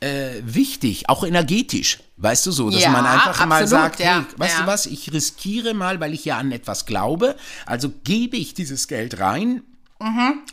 [0.00, 2.00] äh, wichtig, auch energetisch.
[2.18, 4.60] Weißt du so, dass Ja, man einfach mal absolut, sagt, ja, hey, weißt ja.
[4.62, 8.86] du was, ich riskiere mal, weil ich ja an etwas glaube, also gebe ich dieses
[8.86, 9.62] Geld rein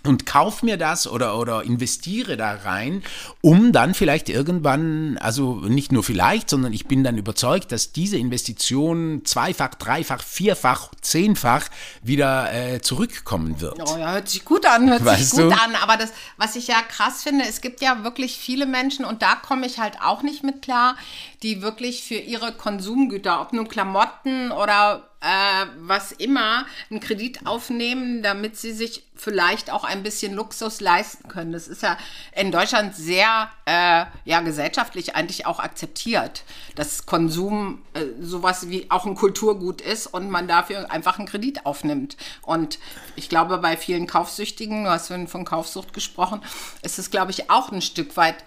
[0.04, 3.04] und kauf mir das oder, oder investiere da rein,
[3.42, 8.18] um dann vielleicht irgendwann, also nicht nur vielleicht, sondern ich bin dann überzeugt, dass diese
[8.18, 11.68] Investition zweifach, dreifach, vierfach, zehnfach
[12.02, 13.80] wieder äh, zurückkommen wird.
[13.80, 15.62] Oh ja, hört sich gut an, hört Weißt sich gut du?
[15.62, 15.76] an.
[15.82, 19.36] Aber das, was ich ja krass finde, es gibt ja wirklich viele Menschen, und da
[19.36, 20.96] komme ich halt auch nicht mit klar,
[21.44, 28.24] die wirklich für ihre Konsumgüter, ob nun Klamotten oder äh, was immer, einen Kredit aufnehmen,
[28.24, 31.52] damit sie sich vielleicht auch ein bisschen Luxus leisten können.
[31.52, 31.96] Das ist ja
[32.36, 39.06] in Deutschland sehr, äh, ja, gesellschaftlich eigentlich auch akzeptiert, dass Konsum äh, sowas wie auch
[39.06, 42.18] ein Kulturgut ist und man dafür einfach einen Kredit aufnimmt.
[42.42, 42.80] Und
[43.16, 46.42] ich glaube, bei vielen Kaufsüchtigen, du hast von Kaufsucht gesprochen,
[46.82, 48.44] ist es, glaube ich, auch ein Stück weit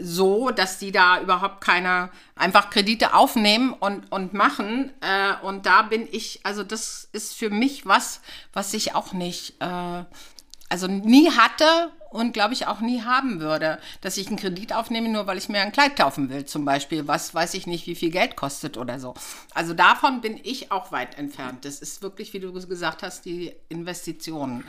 [0.00, 4.92] so, dass die da überhaupt keine einfach Kredite aufnehmen und, und machen.
[5.00, 8.20] Äh, und da bin ich, also das ist für mich was,
[8.52, 10.04] was ich auch nicht, äh,
[10.68, 15.08] also nie hatte und glaube ich auch nie haben würde, dass ich einen Kredit aufnehme,
[15.08, 17.96] nur weil ich mir ein Kleid kaufen will, zum Beispiel, was weiß ich nicht, wie
[17.96, 19.14] viel Geld kostet oder so.
[19.52, 21.64] Also davon bin ich auch weit entfernt.
[21.64, 24.64] Das ist wirklich, wie du gesagt hast, die Investitionen.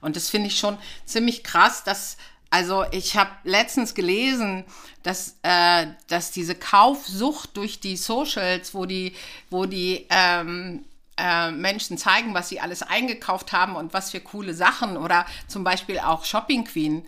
[0.00, 2.16] Und das finde ich schon ziemlich krass, dass
[2.50, 4.64] also ich habe letztens gelesen,
[5.02, 9.14] dass, äh, dass diese Kaufsucht durch die Socials, wo die,
[9.50, 10.84] wo die ähm,
[11.18, 15.62] äh, Menschen zeigen, was sie alles eingekauft haben und was für coole Sachen oder zum
[15.62, 17.06] Beispiel auch Shopping Queen,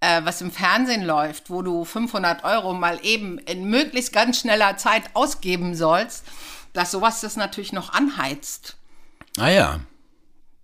[0.00, 4.78] äh, was im Fernsehen läuft, wo du 500 Euro mal eben in möglichst ganz schneller
[4.78, 6.24] Zeit ausgeben sollst,
[6.72, 8.76] dass sowas das natürlich noch anheizt.
[9.36, 9.80] Ah ja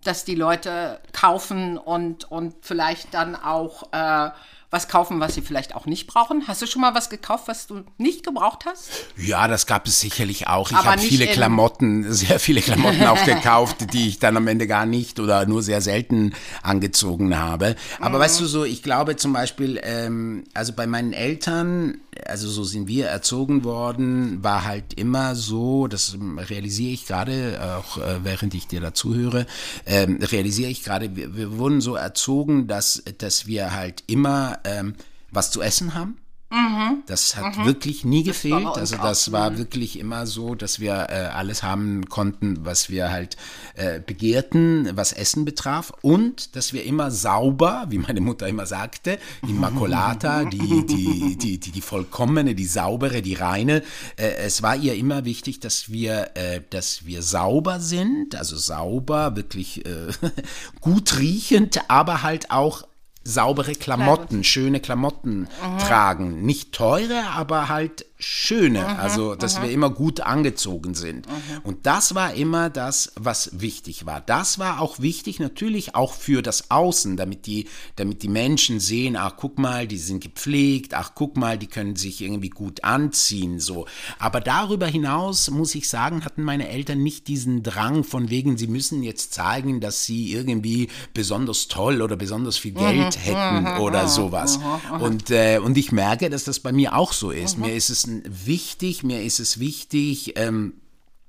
[0.07, 4.29] dass die Leute kaufen und, und vielleicht dann auch äh,
[4.71, 6.47] was kaufen, was sie vielleicht auch nicht brauchen.
[6.47, 8.89] Hast du schon mal was gekauft, was du nicht gebraucht hast?
[9.17, 10.71] Ja, das gab es sicherlich auch.
[10.71, 14.85] Ich habe viele Klamotten, sehr viele Klamotten auch gekauft, die ich dann am Ende gar
[14.85, 17.75] nicht oder nur sehr selten angezogen habe.
[17.99, 18.21] Aber mhm.
[18.21, 22.87] weißt du so, ich glaube zum Beispiel, ähm, also bei meinen Eltern also so sind
[22.87, 28.67] wir erzogen worden, war halt immer so, das realisiere ich gerade, auch äh, während ich
[28.67, 29.45] dir dazu höre,
[29.85, 34.95] ähm, realisiere ich gerade, wir, wir, wurden so erzogen, dass, dass wir halt immer ähm,
[35.31, 36.17] was zu essen haben
[36.51, 37.03] Mhm.
[37.07, 37.65] Das hat mhm.
[37.65, 38.65] wirklich nie gefehlt.
[38.65, 39.57] Das also das war mhm.
[39.57, 43.35] wirklich immer so, dass wir äh, alles haben konnten, was wir halt
[43.75, 45.91] äh, begehrten, was Essen betraf.
[46.01, 51.71] Und dass wir immer sauber, wie meine Mutter immer sagte, Immaculata, die, die, die, die,
[51.71, 53.83] die vollkommene, die saubere, die reine.
[54.15, 59.35] Äh, es war ihr immer wichtig, dass wir, äh, dass wir sauber sind, also sauber,
[59.35, 60.07] wirklich äh,
[60.79, 62.87] gut riechend, aber halt auch
[63.25, 65.79] saubere Klamotten, schöne Klamotten mhm.
[65.79, 66.45] tragen.
[66.45, 69.63] Nicht teure, aber halt Schöne, mhm, also dass mhm.
[69.63, 71.27] wir immer gut angezogen sind.
[71.27, 71.33] Mhm.
[71.63, 74.21] Und das war immer das, was wichtig war.
[74.21, 79.17] Das war auch wichtig natürlich auch für das Außen, damit die, damit die Menschen sehen,
[79.17, 83.59] ach guck mal, die sind gepflegt, ach guck mal, die können sich irgendwie gut anziehen,
[83.59, 83.85] so.
[84.17, 88.67] Aber darüber hinaus, muss ich sagen, hatten meine Eltern nicht diesen Drang von wegen, sie
[88.67, 93.81] müssen jetzt zeigen, dass sie irgendwie besonders toll oder besonders viel Geld mhm, hätten mhm,
[93.81, 94.57] oder sowas.
[95.01, 97.57] Und, äh, und ich merke, dass das bei mir auch so ist.
[97.57, 100.73] Mir ist es wichtig, mir ist es wichtig, ähm,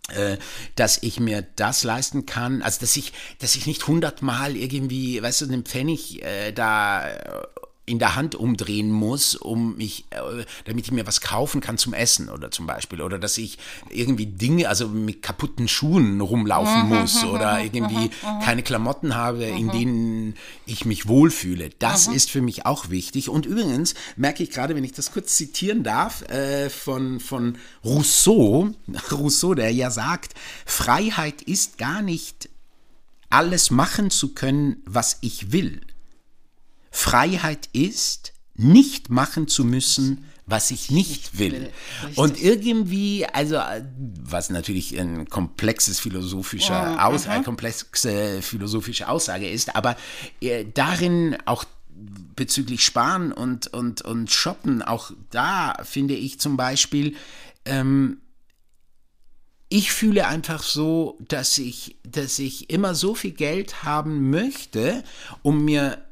[0.08, 0.36] äh,
[0.76, 5.40] dass ich mir das leisten kann, also dass ich, dass ich nicht hundertmal irgendwie, weißt
[5.40, 7.08] du, einen Pfennig äh, da
[7.86, 11.94] in der Hand umdrehen muss, um mich, äh, damit ich mir was kaufen kann zum
[11.94, 13.00] Essen oder zum Beispiel.
[13.00, 13.58] Oder dass ich
[13.90, 18.10] irgendwie Dinge, also mit kaputten Schuhen rumlaufen mhm, muss mhm, oder mhm, irgendwie
[18.42, 20.34] keine Klamotten habe, in denen
[20.66, 21.70] ich mich wohlfühle.
[21.78, 23.28] Das ist für mich auch wichtig.
[23.28, 28.70] Und übrigens merke ich gerade, wenn ich das kurz zitieren darf, äh, von, von Rousseau,
[29.12, 32.48] Rousseau, der ja sagt, Freiheit ist gar nicht
[33.30, 35.80] alles machen zu können, was ich will
[36.90, 41.70] Freiheit ist, nicht machen zu müssen, was ich nicht will.
[42.14, 43.60] Und irgendwie, also
[44.22, 46.98] was natürlich ein komplexes philosophischer mhm.
[46.98, 49.96] Aus, eine komplexe philosophische Aussage ist, aber
[50.40, 51.64] äh, darin auch
[52.36, 57.16] bezüglich Sparen und, und, und Shoppen, auch da finde ich zum Beispiel,
[57.64, 58.18] ähm,
[59.68, 65.02] ich fühle einfach so, dass ich, dass ich immer so viel Geld haben möchte,
[65.42, 66.05] um mir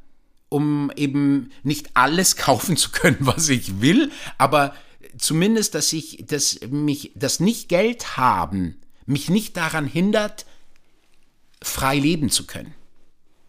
[0.49, 4.75] um eben nicht alles kaufen zu können, was ich will, aber
[5.19, 10.47] zumindest, dass ich, dass mich, das nicht Geld haben, mich nicht daran hindert,
[11.63, 12.75] frei leben zu können.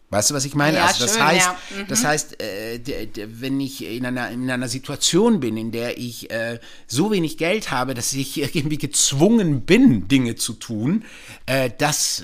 [0.08, 0.76] Weißt du, was ich meine?
[0.76, 1.78] Ja, also das, schön, heißt, ja.
[1.78, 1.86] mhm.
[1.88, 2.80] das heißt, äh,
[3.26, 7.72] wenn ich in einer, in einer Situation bin, in der ich äh, so wenig Geld
[7.72, 11.04] habe, dass ich irgendwie gezwungen bin, Dinge zu tun,
[11.46, 12.22] äh, das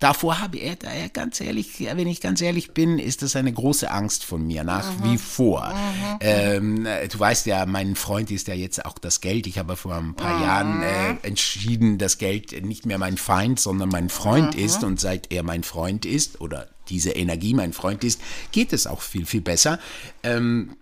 [0.00, 3.90] davor habe ich, äh, ganz ehrlich, wenn ich ganz ehrlich bin, ist das eine große
[3.90, 5.12] Angst von mir, nach mhm.
[5.12, 5.72] wie vor.
[5.72, 6.18] Mhm.
[6.20, 9.46] Ähm, du weißt ja, mein Freund ist ja jetzt auch das Geld.
[9.46, 13.88] Ich habe vor ein paar Jahren äh, entschieden, dass Geld nicht mehr mein Feind, sondern
[13.88, 14.64] mein Freund mhm.
[14.64, 14.84] ist.
[14.84, 18.20] Und seit er mein Freund ist, oder diese Energie mein Freund ist,
[18.52, 19.78] geht es auch viel, viel besser.
[20.22, 20.76] Ähm,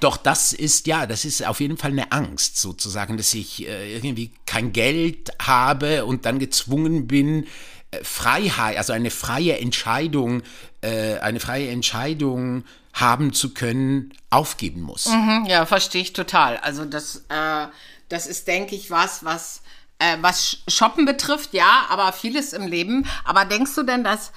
[0.00, 3.94] doch das ist ja, das ist auf jeden Fall eine Angst sozusagen, dass ich äh,
[3.94, 7.46] irgendwie kein Geld habe und dann gezwungen bin,
[7.92, 10.42] äh, Freiheit, also eine freie Entscheidung,
[10.82, 15.06] äh, eine freie Entscheidung haben zu können, aufgeben muss.
[15.06, 16.56] Mhm, ja, verstehe ich total.
[16.58, 17.66] Also das, äh,
[18.08, 19.62] das ist, denke ich, was, was,
[19.98, 23.06] äh, was Shoppen betrifft, ja, aber vieles im Leben.
[23.24, 24.32] Aber denkst du denn, dass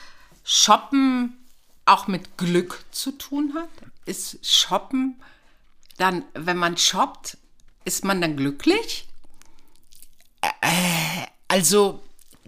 [0.52, 1.38] Shoppen
[1.86, 3.70] auch mit Glück zu tun hat?
[4.06, 5.22] Ist Shoppen
[6.00, 7.38] dann, wenn man shoppt,
[7.86, 9.08] ist man dann glücklich?
[11.48, 12.02] Also,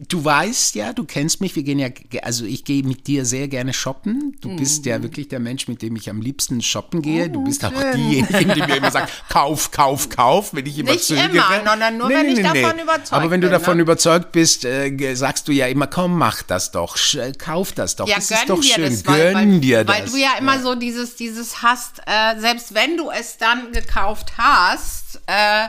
[0.08, 1.90] du weißt ja, du kennst mich, wir gehen ja,
[2.24, 4.36] also ich gehe mit dir sehr gerne shoppen.
[4.42, 7.30] Du bist ja wirklich der Mensch, mit dem ich am liebsten shoppen gehe.
[7.30, 11.06] Du bist auch diejenige, die mir immer sagt, kauf, kauf, kauf, wenn ich immer Nicht
[11.06, 11.30] zögere.
[11.30, 13.84] immer, sondern nur, wenn ich davon überzeugt Aber wenn du bin, davon ne?
[13.84, 18.08] überzeugt bist, äh, sagst du ja immer, komm, mach das doch, äh, kauf das doch.
[18.08, 19.96] Ja, das ist doch schön, das, weil, gönn weil, dir das.
[19.96, 24.34] weil du ja immer so dieses, dieses hast, äh, selbst wenn du es dann gekauft
[24.38, 25.68] hast, äh,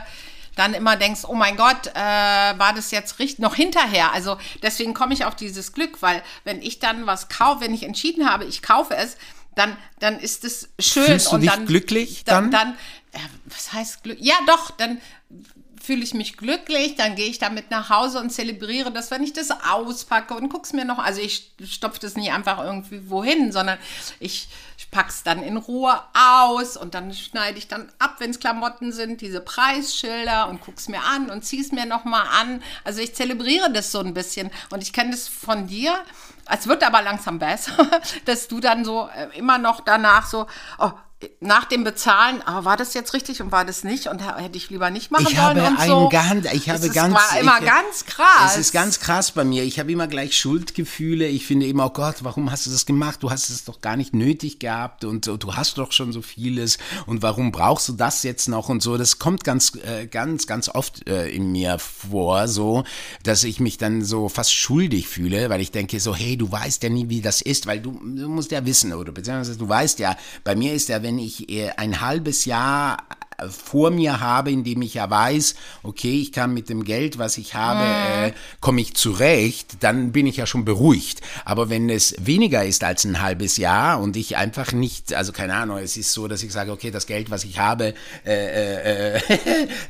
[0.55, 4.11] dann immer denkst, oh mein Gott, äh, war das jetzt richtig, noch hinterher.
[4.13, 7.83] Also deswegen komme ich auf dieses Glück, weil wenn ich dann was kaufe, wenn ich
[7.83, 9.17] entschieden habe, ich kaufe es,
[9.55, 11.05] dann, dann ist es schön.
[11.05, 12.75] Fühlst du und dich dann, glücklich Dann, dann?
[13.11, 14.17] dann äh, was heißt Glück?
[14.19, 14.99] Ja, doch, dann
[15.83, 19.33] fühle ich mich glücklich, dann gehe ich damit nach Hause und zelebriere das, wenn ich
[19.33, 23.77] das auspacke und guck's mir noch, also ich stopfe das nicht einfach irgendwie wohin, sondern
[24.21, 24.47] ich
[24.93, 29.21] pack's dann in Ruhe aus und dann schneide ich dann ab, wenn es Klamotten sind,
[29.21, 32.63] diese Preisschilder und guck's mir an und zieh's mir noch mal an.
[32.83, 35.95] Also ich zelebriere das so ein bisschen und ich kenne das von dir.
[36.49, 37.89] Es wird aber langsam besser,
[38.25, 40.45] dass du dann so äh, immer noch danach so,
[40.77, 40.91] oh,
[41.39, 44.69] nach dem Bezahlen, aber war das jetzt richtig und war das nicht und hätte ich
[44.69, 46.09] lieber nicht machen Ich sollen habe und so.
[46.09, 48.53] ganz, ich habe das ist, ganz, war immer ich, ganz krass.
[48.53, 49.63] Es ist ganz krass bei mir.
[49.63, 51.27] Ich habe immer gleich Schuldgefühle.
[51.27, 53.21] Ich finde immer, oh Gott, warum hast du das gemacht?
[53.21, 56.21] Du hast es doch gar nicht nötig gehabt und, und du hast doch schon so
[56.21, 58.97] vieles und warum brauchst du das jetzt noch und so.
[58.97, 62.83] Das kommt ganz, äh, ganz, ganz oft äh, in mir vor, so,
[63.23, 66.83] dass ich mich dann so fast schuldig fühle, weil ich denke so, hey, du weißt
[66.83, 69.99] ja nie, wie das ist, weil du, du musst ja wissen oder beziehungsweise du weißt
[69.99, 72.97] ja, bei mir ist ja, wenn ich äh, ein halbes Jahr
[73.49, 77.55] vor mir habe, indem ich ja weiß, okay, ich kann mit dem Geld, was ich
[77.55, 77.83] habe,
[78.27, 81.21] äh, komme ich zurecht, dann bin ich ja schon beruhigt.
[81.45, 85.55] Aber wenn es weniger ist als ein halbes Jahr und ich einfach nicht, also keine
[85.55, 87.93] Ahnung, es ist so, dass ich sage, okay, das Geld, was ich habe,
[88.25, 89.19] äh, äh,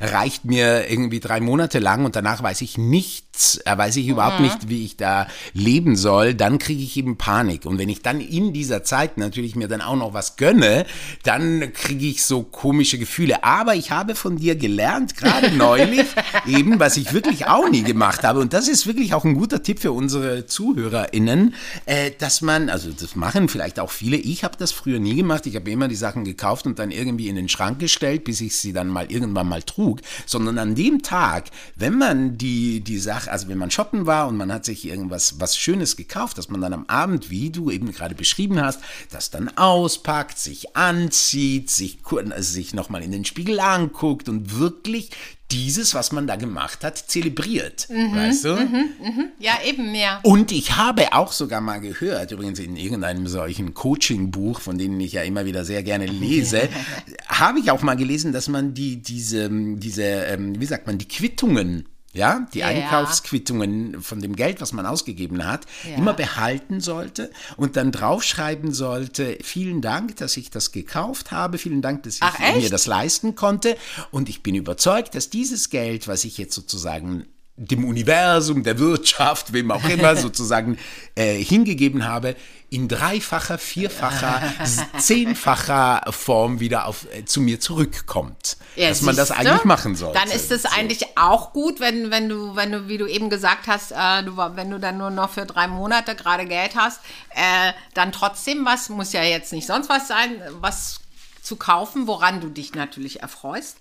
[0.00, 4.40] reicht mir irgendwie drei Monate lang und danach weiß ich nichts, äh, weiß ich überhaupt
[4.40, 7.66] nicht, wie ich da leben soll, dann kriege ich eben Panik.
[7.66, 10.86] Und wenn ich dann in dieser Zeit natürlich mir dann auch noch was gönne,
[11.22, 13.33] dann kriege ich so komische Gefühle.
[13.42, 16.06] Aber ich habe von dir gelernt, gerade neulich,
[16.46, 18.40] eben, was ich wirklich auch nie gemacht habe.
[18.40, 21.54] Und das ist wirklich auch ein guter Tipp für unsere ZuhörerInnen,
[21.86, 25.46] äh, dass man, also das machen vielleicht auch viele, ich habe das früher nie gemacht.
[25.46, 28.56] Ich habe immer die Sachen gekauft und dann irgendwie in den Schrank gestellt, bis ich
[28.56, 30.00] sie dann mal irgendwann mal trug.
[30.26, 34.36] Sondern an dem Tag, wenn man die, die Sache, also wenn man shoppen war und
[34.36, 37.92] man hat sich irgendwas was Schönes gekauft, dass man dann am Abend, wie du eben
[37.92, 43.60] gerade beschrieben hast, das dann auspackt, sich anzieht, sich, also sich nochmal in den Spiegel
[43.60, 45.10] anguckt und wirklich
[45.50, 47.88] dieses, was man da gemacht hat, zelebriert.
[47.88, 48.68] weißt du?
[49.38, 50.20] ja, eben mehr.
[50.22, 55.12] Und ich habe auch sogar mal gehört, übrigens in irgendeinem solchen Coaching-Buch, von denen ich
[55.12, 56.68] ja immer wieder sehr gerne lese,
[57.28, 61.08] habe ich auch mal gelesen, dass man die, diese, diese, ähm, wie sagt man, die
[61.08, 62.68] Quittungen, ja, die Ja.
[62.68, 65.96] Einkaufsquittungen von dem Geld, was man ausgegeben hat, Ja.
[65.96, 71.82] immer behalten sollte und dann draufschreiben sollte, vielen Dank, dass ich das gekauft habe, vielen
[71.82, 73.76] Dank, dass ich Ach, mir das leisten konnte
[74.10, 79.52] und ich bin überzeugt, dass dieses Geld, was ich jetzt sozusagen dem Universum, der Wirtschaft,
[79.52, 80.76] wem auch immer sozusagen
[81.14, 82.34] äh, hingegeben habe,
[82.74, 84.42] in dreifacher, vierfacher,
[84.98, 88.56] zehnfacher Form wieder auf, äh, zu mir zurückkommt.
[88.74, 89.46] Ja, dass man das siehste?
[89.46, 90.18] eigentlich machen sollte.
[90.18, 90.68] Dann ist es So.
[90.70, 94.36] eigentlich auch gut, wenn, wenn du, wenn du, wie du eben gesagt hast, äh, du,
[94.36, 98.88] wenn du dann nur noch für drei Monate gerade Geld hast, äh, dann trotzdem was,
[98.88, 101.00] muss ja jetzt nicht sonst was sein, was
[101.42, 103.76] zu kaufen, woran du dich natürlich erfreust.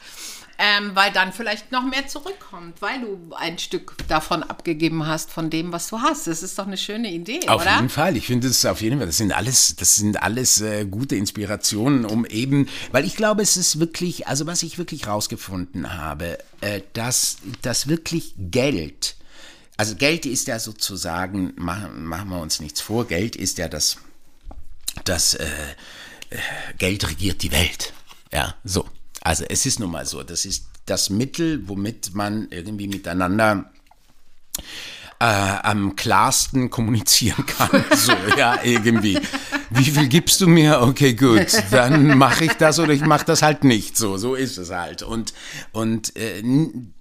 [0.59, 5.49] Ähm, weil dann vielleicht noch mehr zurückkommt, weil du ein Stück davon abgegeben hast, von
[5.49, 6.27] dem, was du hast.
[6.27, 7.75] Das ist doch eine schöne Idee, Auf oder?
[7.75, 8.15] jeden Fall.
[8.17, 9.07] Ich finde es auf jeden Fall.
[9.07, 13.57] Das sind alles, das sind alles äh, gute Inspirationen, um eben, weil ich glaube, es
[13.57, 19.15] ist wirklich, also was ich wirklich rausgefunden habe, äh, dass, dass wirklich Geld,
[19.77, 23.97] also Geld ist ja sozusagen, machen, machen wir uns nichts vor, Geld ist ja das,
[25.03, 25.45] das äh,
[26.29, 26.37] äh,
[26.77, 27.93] Geld regiert die Welt.
[28.31, 28.85] Ja, so.
[29.23, 30.21] Also es ist nun mal so.
[30.21, 33.71] Das ist das Mittel, womit man irgendwie miteinander
[35.19, 37.85] äh, am klarsten kommunizieren kann.
[37.95, 39.17] So, ja, irgendwie.
[39.69, 40.81] Wie viel gibst du mir?
[40.81, 43.97] Okay, gut, dann mache ich das oder ich mache das halt nicht.
[43.97, 45.03] So, so ist es halt.
[45.03, 45.33] Und,
[45.71, 46.43] und äh,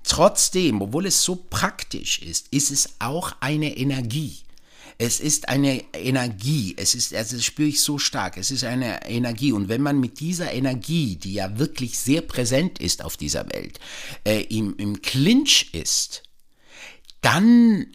[0.04, 4.38] trotzdem, obwohl es so praktisch ist, ist es auch eine Energie.
[5.04, 9.04] Es ist eine Energie, es ist, also das spüre ich so stark, es ist eine
[9.04, 9.50] Energie.
[9.50, 13.80] Und wenn man mit dieser Energie, die ja wirklich sehr präsent ist auf dieser Welt,
[14.22, 16.22] äh, im, im Clinch ist,
[17.20, 17.88] dann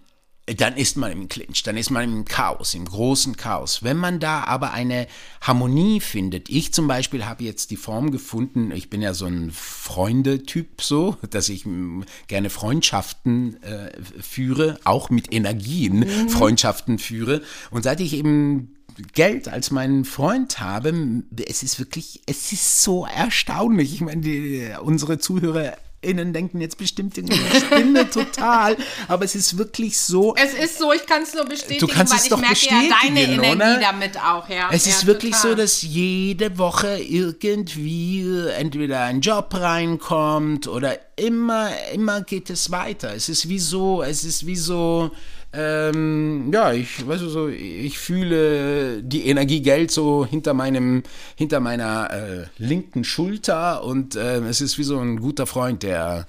[0.56, 3.84] dann ist man im Clinch, dann ist man im Chaos, im großen Chaos.
[3.84, 5.08] Wenn man da aber eine
[5.42, 9.52] Harmonie findet, ich zum Beispiel habe jetzt die Form gefunden, ich bin ja so ein
[9.52, 16.30] Freundetyp so, dass ich mm, gerne Freundschaften äh, führe, auch mit Energien mhm.
[16.30, 17.42] Freundschaften führe.
[17.70, 18.74] Und seit ich eben
[19.14, 23.94] Geld als meinen Freund habe, es ist wirklich, es ist so erstaunlich.
[23.94, 27.26] Ich meine, die, unsere Zuhörer Innen denken jetzt bestimmt, ich
[27.58, 30.36] spinne total, aber es ist wirklich so.
[30.36, 32.54] Es ist so, ich kann es nur bestätigen, du kannst weil es ich doch merke
[32.54, 33.80] bestätigen, ja deine Energie oder?
[33.80, 34.70] damit auch, ja.
[34.72, 35.52] Es ja, ist wirklich total.
[35.52, 43.16] so, dass jede Woche irgendwie entweder ein Job reinkommt oder immer, immer geht es weiter.
[43.16, 45.10] Es ist wie so, es ist wie so,
[45.54, 51.04] ähm, ja, ich, weißt du, so, ich fühle die Energie Geld so hinter meinem,
[51.36, 56.28] hinter meiner äh, linken Schulter und äh, es ist wie so ein guter Freund, der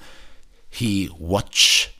[0.70, 1.92] he watch,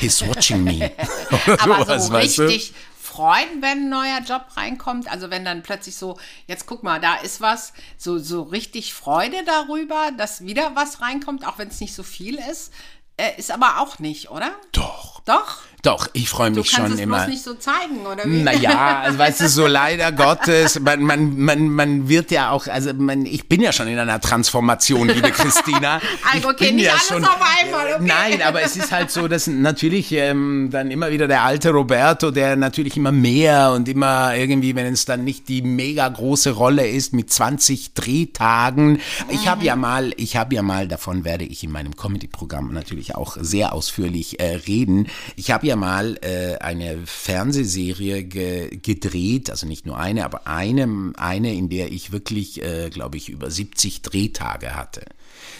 [0.00, 0.90] he's watching me.
[1.58, 2.42] Aber Sowas, so weißt du?
[2.44, 2.74] richtig
[3.16, 5.10] freuen, wenn ein neuer Job reinkommt.
[5.10, 9.36] Also wenn dann plötzlich so, jetzt guck mal, da ist was, so, so richtig Freude
[9.46, 12.72] darüber, dass wieder was reinkommt, auch wenn es nicht so viel ist,
[13.16, 14.54] äh, ist aber auch nicht, oder?
[14.72, 15.20] Doch.
[15.24, 15.62] Doch?
[15.86, 17.18] Doch, ich freue Du mich schon es immer.
[17.18, 18.42] bloß nicht so zeigen, oder wie?
[18.42, 22.92] Naja, also weißt du, so leider Gottes, man, man, man, man wird ja auch, also
[22.94, 26.00] man, ich bin ja schon in einer Transformation, liebe Christina.
[26.32, 28.04] Also, Ich okay, nicht ja alles schon, auf einmal, okay.
[28.04, 32.32] Nein, aber es ist halt so, dass natürlich ähm, dann immer wieder der alte Roberto,
[32.32, 36.86] der natürlich immer mehr und immer irgendwie, wenn es dann nicht die mega große Rolle
[36.88, 39.00] ist mit 20 Drehtagen.
[39.28, 43.14] Ich habe ja mal, ich habe ja mal, davon werde ich in meinem Comedy-Programm natürlich
[43.14, 45.08] auch sehr ausführlich äh, reden.
[45.36, 51.12] Ich habe ja mal äh, eine Fernsehserie ge gedreht, also nicht nur eine, aber eine,
[51.16, 55.02] eine in der ich wirklich, äh, glaube ich, über 70 Drehtage hatte.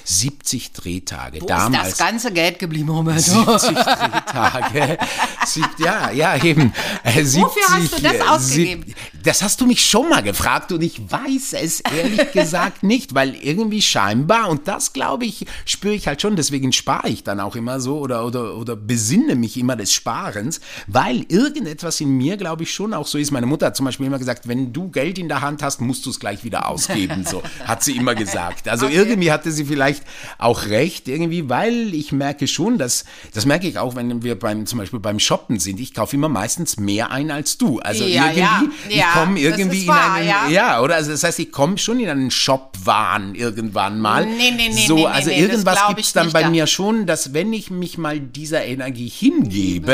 [0.04, 1.42] 70 Drehtage.
[1.42, 3.58] Wo Damals ist das ganze Geld geblieben, Roberto?
[3.58, 4.98] 70 Drehtage.
[5.78, 6.72] Ja, ja, eben.
[7.04, 8.94] Äh, 70, Wofür hast du das äh, ausgegeben?
[9.22, 13.34] Das hast du mich schon mal gefragt und ich weiß es ehrlich gesagt nicht, weil
[13.36, 17.54] irgendwie scheinbar, und das glaube ich, spüre ich halt schon, deswegen spare ich dann auch
[17.54, 22.62] immer so oder, oder, oder besinne mich immer des Sparens, weil irgendetwas in mir, glaube
[22.62, 23.32] ich, schon auch so ist.
[23.32, 26.06] Meine Mutter hat zum Beispiel immer gesagt, wenn du Geld in der Hand hast, musst
[26.06, 27.24] du es gleich wieder ausgeben.
[27.28, 28.68] So hat sie immer gesagt.
[28.68, 30.04] Also irgendwie hatte sie vielleicht
[30.38, 34.66] auch recht, irgendwie, weil ich merke schon, dass, das merke ich auch, wenn wir beim,
[34.66, 35.80] zum Beispiel beim Shoppen sind.
[35.80, 37.80] Ich kaufe immer meistens mehr ein als du.
[37.80, 38.62] Also Ja, irgendwie, ja.
[38.88, 40.48] ich Ja, komme irgendwie in wahr, einen, ja.
[40.48, 40.94] ja, oder?
[40.94, 44.24] Also das heißt, ich komme schon in einen Shop-Wahn irgendwann mal.
[44.24, 46.50] Nee, nee, nee, So, nee, also nee, irgendwas gibt es dann bei da.
[46.50, 49.85] mir schon, dass wenn ich mich mal dieser Energie hingebe,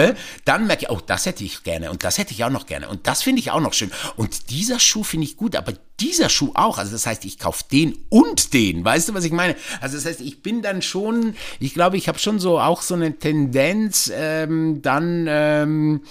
[0.45, 2.89] dann merke ich, oh, das hätte ich gerne und das hätte ich auch noch gerne
[2.89, 6.29] und das finde ich auch noch schön und dieser Schuh finde ich gut, aber dieser
[6.29, 6.79] Schuh auch.
[6.79, 8.85] Also das heißt, ich kaufe den und den.
[8.85, 9.57] Weißt du, was ich meine?
[9.81, 12.95] Also das heißt, ich bin dann schon, ich glaube, ich habe schon so auch so
[12.95, 16.03] eine Tendenz, ähm, dann, ähm,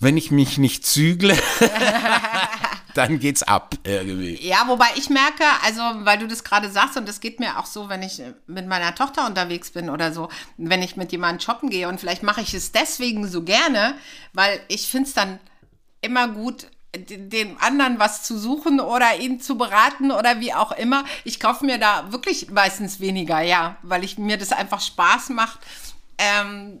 [0.00, 1.36] wenn ich mich nicht zügle,
[2.98, 4.34] dann geht's ab irgendwie.
[4.46, 7.66] Ja, wobei ich merke, also weil du das gerade sagst und das geht mir auch
[7.66, 11.70] so, wenn ich mit meiner Tochter unterwegs bin oder so, wenn ich mit jemandem shoppen
[11.70, 13.94] gehe und vielleicht mache ich es deswegen so gerne,
[14.32, 15.38] weil ich finde es dann
[16.00, 20.72] immer gut, d- dem anderen was zu suchen oder ihn zu beraten oder wie auch
[20.72, 21.04] immer.
[21.24, 25.60] Ich kaufe mir da wirklich meistens weniger, ja, weil ich mir das einfach Spaß macht.
[26.18, 26.80] Ähm,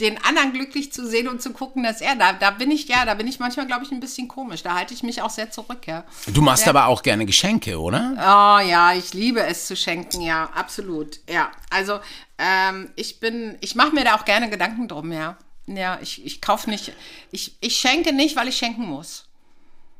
[0.00, 3.04] den anderen glücklich zu sehen und zu gucken, dass er da, da bin ich ja,
[3.04, 4.62] da bin ich manchmal, glaube ich, ein bisschen komisch.
[4.62, 6.04] Da halte ich mich auch sehr zurück, ja.
[6.26, 8.12] Du machst aber auch gerne Geschenke, oder?
[8.16, 11.20] Oh ja, ich liebe es zu schenken, ja, absolut.
[11.30, 12.00] Ja, also
[12.38, 15.36] ähm, ich bin, ich mache mir da auch gerne Gedanken drum, ja.
[15.66, 16.92] Ja, ich, ich kaufe nicht,
[17.30, 19.26] ich, ich schenke nicht, weil ich schenken muss,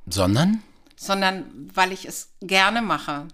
[0.06, 0.62] Sondern?
[0.96, 3.28] sondern weil ich es gerne mache.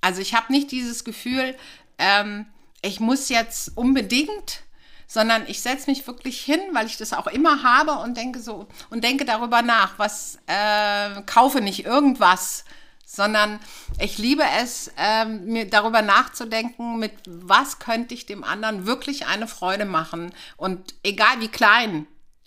[0.00, 1.54] Also ich habe nicht dieses Gefühl,
[1.98, 2.46] ähm,
[2.82, 4.62] ich muss jetzt unbedingt,
[5.06, 8.66] sondern ich setze mich wirklich hin, weil ich das auch immer habe und denke so
[8.90, 12.64] und denke darüber nach, was äh, kaufe nicht irgendwas,
[13.04, 13.60] sondern
[14.00, 19.46] ich liebe es, ähm, mir darüber nachzudenken, mit was könnte ich dem anderen wirklich eine
[19.46, 22.06] Freude machen und egal wie klein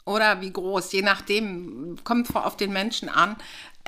[0.09, 3.35] oder wie groß, je nachdem, kommt auf den Menschen an.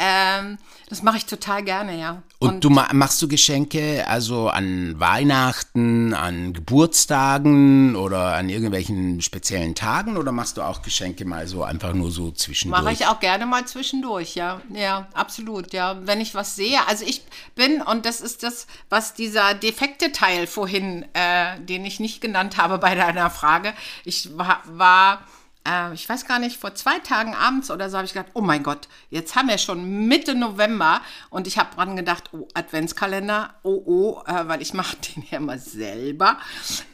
[0.04, 0.58] Ähm,
[0.90, 2.24] das mache ich total gerne, ja.
[2.40, 9.76] Und, du ma machst du Geschenke also an Weihnachten, an Geburtstagen oder an irgendwelchen speziellen
[9.76, 12.82] Tagen oder machst du auch Geschenke mal so einfach nur so zwischendurch?
[12.84, 14.60] Mache ich auch gerne mal zwischendurch, ja.
[14.74, 15.96] Ja, absolut, ja.
[16.08, 16.80] Wenn ich was sehe.
[16.88, 17.22] Also ich
[17.54, 22.58] bin, und das ist das, was dieser defekte Teil vorhin, äh, den ich nicht genannt
[22.58, 23.74] habe bei deiner Frage.
[24.04, 25.22] Ich war, war
[25.68, 28.42] äh, ich weiß gar nicht, vor zwei Tagen abends oder so habe ich gedacht, oh
[28.42, 33.54] mein Gott, jetzt haben wir schon Mitte November und ich habe dran gedacht, oh, Adventskalender,
[33.64, 36.38] oh, oh, äh, weil ich mache den ja immer selber.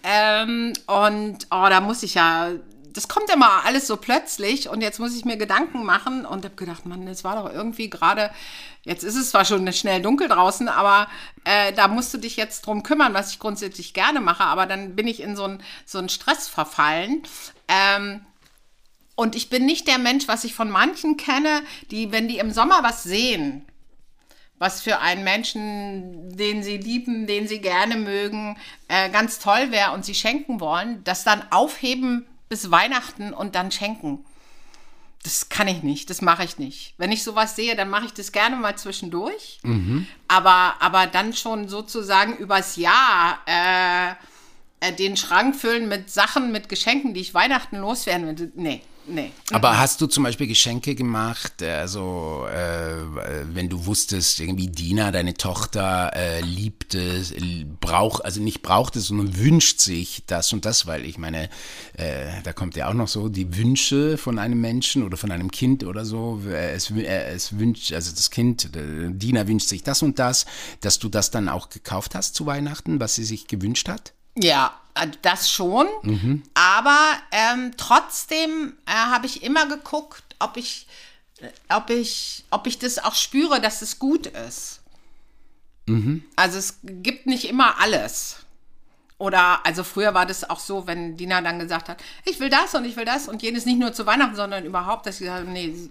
[0.03, 2.51] Ähm, und oh, da muss ich ja
[2.97, 6.55] das kommt immer alles so plötzlich und jetzt muss ich mir Gedanken machen und habe
[6.55, 8.31] gedacht, Mann, das war doch irgendwie gerade,
[8.81, 11.07] jetzt ist es zwar schon schnell dunkel draußen, aber
[11.43, 14.95] äh, da musst du dich jetzt drum kümmern, was ich grundsätzlich gerne mache, aber dann
[14.95, 17.21] bin ich in so einen so einen Stress verfallen.
[17.67, 18.25] Ähm,
[19.17, 22.51] und ich bin nicht der Mensch, was ich von manchen kenne, die, wenn die im
[22.51, 23.65] Sommer was sehen,
[24.59, 28.57] was für einen Menschen, den sie lieben, den sie gerne mögen,
[28.87, 33.71] äh, ganz toll wäre und sie schenken wollen, das dann aufheben bis Weihnachten und dann
[33.71, 34.23] schenken.
[35.23, 36.93] Das kann ich nicht, das mache ich nicht.
[36.99, 39.59] Wenn ich sowas sehe, dann mache ich das gerne mal zwischendurch.
[39.63, 40.05] Mhm.
[40.27, 44.11] Aber, aber dann schon sozusagen übers Jahr äh,
[44.79, 48.51] äh, den Schrank füllen mit Sachen, mit Geschenken, die ich Weihnachten loswerden will.
[48.55, 49.31] Nee, Nee.
[49.51, 55.33] Aber hast du zum Beispiel Geschenke gemacht, also äh, wenn du wusstest, irgendwie Dina, deine
[55.33, 57.33] Tochter, äh, liebt es,
[57.79, 61.49] braucht, also nicht braucht es, sondern wünscht sich das und das, weil ich meine,
[61.93, 65.51] äh, da kommt ja auch noch so die Wünsche von einem Menschen oder von einem
[65.51, 66.41] Kind oder so.
[66.45, 70.45] Es, es wünscht, also das Kind, äh, Dina wünscht sich das und das,
[70.81, 74.13] dass du das dann auch gekauft hast zu Weihnachten, was sie sich gewünscht hat?
[74.37, 75.87] Ja, äh, das schon.
[76.03, 76.43] Mhm.
[76.53, 76.99] Aber
[77.31, 80.87] ähm, trotzdem äh, habe ich immer geguckt, ob ich,
[81.39, 84.81] äh, ob, ich, ob ich das auch spüre, dass es gut ist.
[85.87, 86.23] Mhm.
[86.35, 88.37] Also es gibt nicht immer alles.
[89.19, 92.75] Oder, also früher war das auch so, wenn Dina dann gesagt hat, ich will das
[92.75, 95.39] und ich will das und jenes nicht nur zu Weihnachten, sondern überhaupt, dass ich gesagt
[95.39, 95.89] habe, nee,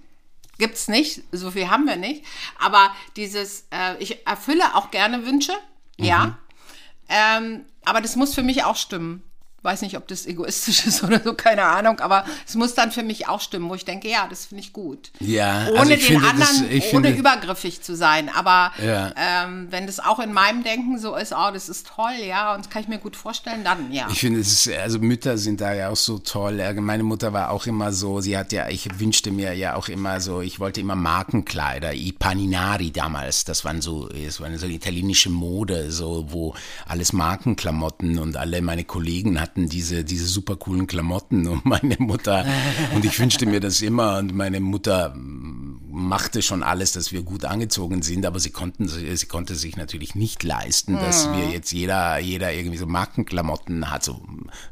[0.59, 2.25] gibt's nicht, so viel haben wir nicht.
[2.61, 5.53] Aber dieses, äh, ich erfülle auch gerne Wünsche,
[5.99, 6.05] mhm.
[6.05, 6.39] ja.
[7.09, 9.23] Ähm, aber das muss für mich auch stimmen.
[9.63, 13.03] Weiß nicht, ob das egoistisch ist oder so, keine Ahnung, aber es muss dann für
[13.03, 15.11] mich auch stimmen, wo ich denke, ja, das finde ich gut.
[15.21, 18.29] Ja, ohne also den finde, anderen, das, ohne finde, übergriffig zu sein.
[18.29, 19.13] Aber ja.
[19.17, 22.65] ähm, wenn das auch in meinem Denken so ist, oh, das ist toll, ja, und
[22.65, 24.09] das kann ich mir gut vorstellen, dann ja.
[24.11, 26.63] Ich finde, es ist, also Mütter sind da ja auch so toll.
[26.75, 30.21] Meine Mutter war auch immer so, sie hat ja, ich wünschte mir ja auch immer
[30.21, 34.67] so, ich wollte immer Markenkleider, i Paninari damals, das waren so, es war eine so
[34.67, 36.55] italienische Mode, so, wo
[36.87, 41.97] alles Markenklamotten und alle meine Kollegen hatten hatten diese, diese super coolen Klamotten und meine
[41.99, 42.45] Mutter,
[42.95, 45.17] und ich wünschte mir das immer und meine Mutter
[45.97, 50.15] machte schon alles, dass wir gut angezogen sind, aber sie konnten, sie konnte sich natürlich
[50.15, 54.21] nicht leisten, dass wir jetzt jeder, jeder irgendwie so Markenklamotten hat, so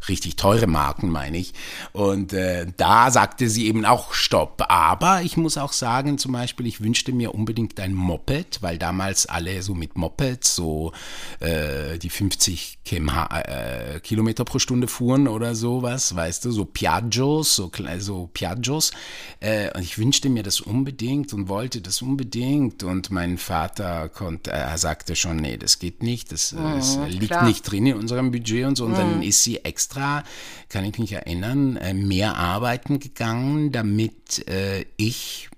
[0.07, 1.55] richtig teure Marken, meine ich.
[1.93, 4.65] Und äh, da sagte sie eben auch Stopp.
[4.69, 9.25] Aber ich muss auch sagen, zum Beispiel, ich wünschte mir unbedingt ein Moped, weil damals
[9.25, 10.93] alle so mit Mopeds so
[11.41, 17.57] äh, die 50 kmh, äh, Kilometer pro Stunde fuhren oder sowas, weißt du, so Piaggios,
[17.57, 18.93] so, so Piaggios.
[19.41, 22.83] Äh, und ich wünschte mir das unbedingt und wollte das unbedingt.
[22.83, 27.29] Und mein Vater konnte, er sagte schon, nee, das geht nicht, das, mhm, das liegt
[27.29, 27.47] klar.
[27.47, 28.85] nicht drin in unserem Budget und so.
[28.85, 28.97] Und mhm.
[28.97, 30.25] dann ist sie extra,
[30.69, 35.49] kann ich mich erinnern, äh, mehr arbeiten gegangen, damit äh, ich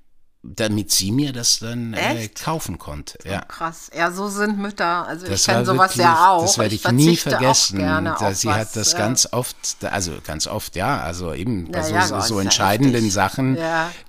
[0.54, 3.18] damit sie mir das dann äh, kaufen konnte.
[3.24, 3.42] Ja.
[3.42, 3.90] Oh, krass.
[3.96, 5.06] Ja, so sind Mütter.
[5.06, 6.42] Also das ich kenne sowas wirklich, ja auch.
[6.42, 7.78] Das werde ich, ich nie vergessen.
[7.78, 12.06] sie was, hat das äh, ganz oft, also ganz oft, ja, also eben bei ja,
[12.06, 13.58] so, ja, so entscheidenden Sachen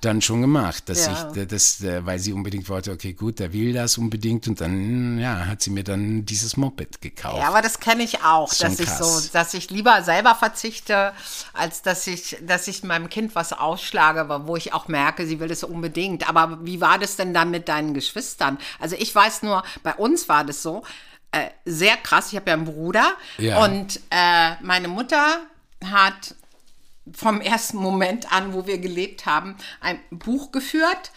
[0.00, 3.72] dann schon gemacht, dass ich das, äh, weil sie unbedingt wollte, okay, gut, der will
[3.72, 7.38] das unbedingt und dann, ja, hat sie mir dann dieses Moped gekauft.
[7.38, 11.12] Ja, aber das kenne ich auch, dass ich so, dass ich lieber selber verzichte,
[11.52, 15.48] als dass ich, dass ich meinem Kind was ausschlage, wo ich auch merke, sie will
[15.48, 18.58] das unbedingt aber wie war das denn dann mit deinen Geschwistern?
[18.78, 20.82] Also ich weiß nur, bei uns war das so,
[21.32, 22.32] äh, sehr krass.
[22.32, 23.64] Ich habe ja einen Bruder ja.
[23.64, 25.40] und äh, meine Mutter
[25.84, 26.34] hat
[27.12, 31.10] vom ersten Moment an, wo wir gelebt haben, ein Buch geführt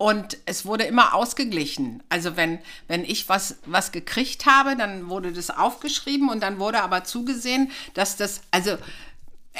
[0.00, 2.02] und es wurde immer ausgeglichen.
[2.08, 2.58] Also wenn,
[2.88, 7.70] wenn ich was, was gekriegt habe, dann wurde das aufgeschrieben und dann wurde aber zugesehen,
[7.92, 8.78] dass das, also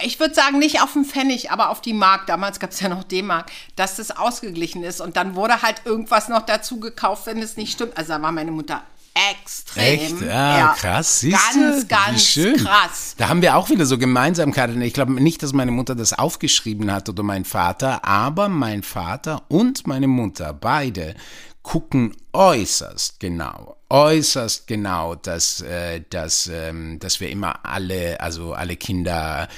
[0.03, 2.88] ich würde sagen, nicht auf den Pfennig, aber auf die Mark, damals gab es ja
[2.88, 5.01] noch D-Mark, dass das ausgeglichen ist.
[5.01, 7.97] Und dann wurde halt irgendwas noch dazu gekauft, wenn es nicht stimmt.
[7.97, 8.82] Also da war meine Mutter
[9.14, 9.84] extrem.
[9.84, 10.20] Echt?
[10.22, 10.76] Ja, ja.
[10.78, 11.20] krass.
[11.20, 13.14] Siehst ganz, ganz krass.
[13.18, 14.80] Da haben wir auch wieder so Gemeinsamkeiten.
[14.82, 19.43] Ich glaube nicht, dass meine Mutter das aufgeschrieben hat oder mein Vater, aber mein Vater
[19.49, 21.14] und meine Mutter, beide,
[21.62, 28.76] gucken äußerst genau, äußerst genau, dass, äh, dass, ähm, dass wir immer alle, also alle
[28.76, 29.48] Kinder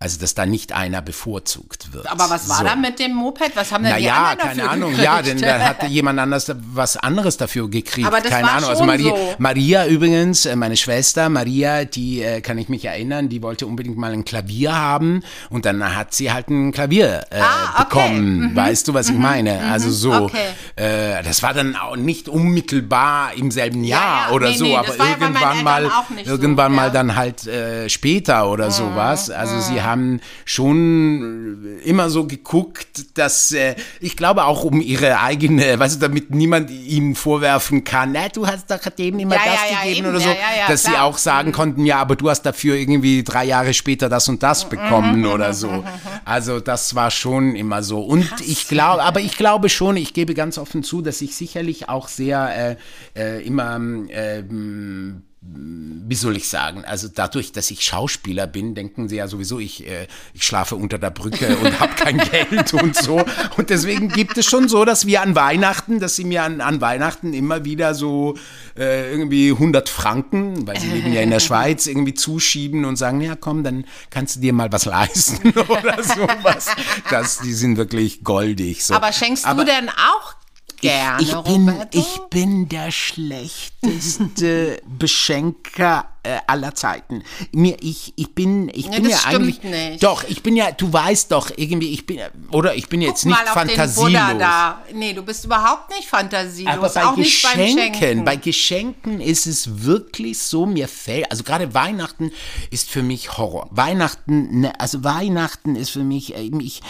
[0.00, 2.08] also, dass da nicht einer bevorzugt wird.
[2.08, 2.64] Aber was war so.
[2.64, 3.56] da mit dem Moped?
[3.56, 4.90] Was haben denn naja, die anderen dafür keine Ahnung.
[4.90, 5.04] Gekriegt?
[5.04, 8.06] Ja, denn da hat jemand anders was anderes dafür gekriegt.
[8.06, 8.70] Aber das keine war Ahnung.
[8.70, 9.34] Also Maria, so.
[9.38, 13.98] Maria übrigens, äh, meine Schwester Maria, die äh, kann ich mich erinnern, die wollte unbedingt
[13.98, 17.82] mal ein Klavier haben und dann hat sie halt ein Klavier äh, ah, okay.
[17.82, 18.38] bekommen.
[18.38, 18.56] Mhm.
[18.56, 19.14] Weißt du, was mhm.
[19.16, 19.54] ich meine?
[19.54, 19.72] Mhm.
[19.72, 20.36] Also so, okay.
[20.76, 24.32] äh, das war dann auch nicht unmittelbar im selben Jahr ja, ja.
[24.32, 25.90] oder nee, so, nee, aber irgendwann mal,
[26.24, 26.76] irgendwann so.
[26.76, 26.90] mal ja.
[26.90, 28.70] dann halt äh, später oder mhm.
[28.70, 29.30] sowas.
[29.30, 35.20] Also sie hat haben schon immer so geguckt, dass äh, ich glaube auch um ihre
[35.20, 39.40] eigene, weißt du, damit niemand ihnen vorwerfen kann, na, du hast doch dem immer Ja,
[39.44, 40.08] das ja, ja, gegeben eben.
[40.08, 41.04] oder so, Ja, ja, ja, dass sie klar.
[41.04, 44.68] auch sagen konnten, ja, aber du hast dafür irgendwie drei Jahre später das und das
[44.68, 45.84] bekommen oder so.
[46.24, 48.00] Also das war schon immer so.
[48.00, 51.88] Und ich glaube, aber ich glaube schon, ich gebe ganz offen zu, dass ich sicherlich
[51.88, 52.76] auch sehr
[53.14, 59.08] äh, äh, immer ähm, wie soll ich sagen, also dadurch, dass ich Schauspieler bin, denken
[59.08, 62.96] sie ja sowieso, ich, äh, ich schlafe unter der Brücke und habe kein Geld und
[62.96, 63.24] so.
[63.56, 66.80] Und deswegen gibt es schon so, dass wir an Weihnachten, dass sie mir an, an
[66.80, 68.36] Weihnachten immer wieder so
[68.76, 73.20] äh, irgendwie 100 Franken, weil sie leben ja in der Schweiz, irgendwie zuschieben und sagen,
[73.20, 76.68] ja komm, dann kannst du dir mal was leisten oder sowas.
[77.10, 78.84] Das, die sind wirklich goldig.
[78.84, 78.94] So.
[78.94, 80.34] Aber schenkst Aber- du denn auch
[80.80, 81.98] gerne, ich bin, Roberto?
[81.98, 87.22] ich bin der schlechteste Beschenker äh, aller Zeiten.
[87.52, 89.62] Mir, ich, ich bin, ich bin das ja stimmt eigentlich.
[89.62, 90.02] nicht.
[90.02, 92.20] Doch, ich bin ja, du weißt doch irgendwie, ich bin,
[92.50, 94.04] oder ich bin jetzt Guck nicht mal auf den fantasielos.
[94.04, 94.82] Buddha da.
[94.92, 96.74] Nee, du bist überhaupt nicht fantasielos.
[96.74, 98.24] Aber bei auch Geschenken, Schenken.
[98.24, 102.30] bei Geschenken ist es wirklich so, mir fällt, also gerade Weihnachten
[102.70, 103.68] ist für mich Horror.
[103.70, 106.82] Weihnachten, ne, also Weihnachten ist für mich, äh, mich,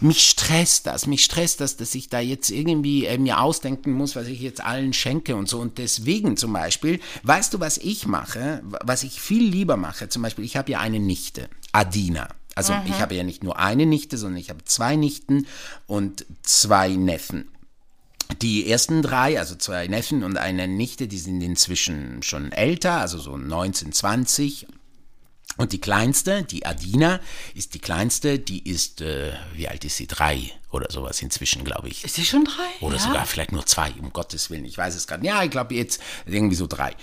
[0.00, 4.14] mich stresst das, mich stresst das, dass ich da jetzt irgendwie äh, mir ausdenken muss,
[4.14, 5.58] was ich jetzt allen schenke und so.
[5.58, 10.08] Und deswegen zum Beispiel, weißt du, was ich mache, was ich viel lieber mache?
[10.08, 12.28] Zum Beispiel, ich habe ja eine Nichte, Adina.
[12.54, 12.82] Also Mhm.
[12.86, 15.46] ich habe ja nicht nur eine Nichte, sondern ich habe zwei Nichten
[15.86, 17.48] und zwei Neffen.
[18.40, 23.18] Die ersten drei, also zwei Neffen und eine Nichte, die sind inzwischen schon älter, also
[23.18, 24.66] so 19, 20.
[25.56, 27.20] Und die kleinste, die Adina,
[27.54, 30.06] ist die kleinste, die ist, äh, wie alt ist sie?
[30.06, 32.04] Drei oder sowas inzwischen, glaube ich.
[32.04, 32.68] Ist sie schon drei?
[32.86, 33.02] Oder ja?
[33.02, 34.64] sogar vielleicht nur zwei, um Gottes Willen.
[34.66, 35.24] Ich weiß es gerade.
[35.26, 36.94] Ja, ich glaube jetzt irgendwie so drei.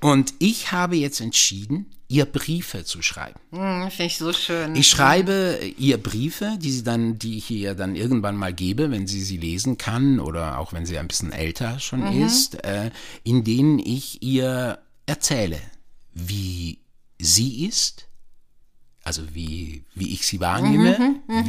[0.00, 3.40] Und ich habe jetzt entschieden, ihr Briefe zu schreiben.
[3.52, 4.76] Hm, Finde ich so schön.
[4.76, 9.06] Ich schreibe ihr Briefe, die sie dann, die ich ihr dann irgendwann mal gebe, wenn
[9.06, 12.26] sie sie lesen kann oder auch wenn sie ein bisschen älter schon Mhm.
[12.26, 12.90] ist, äh,
[13.22, 15.58] in denen ich ihr erzähle,
[16.12, 16.78] wie
[17.20, 18.06] sie ist,
[19.02, 21.44] also wie, wie ich sie wahrnehme, Mhm,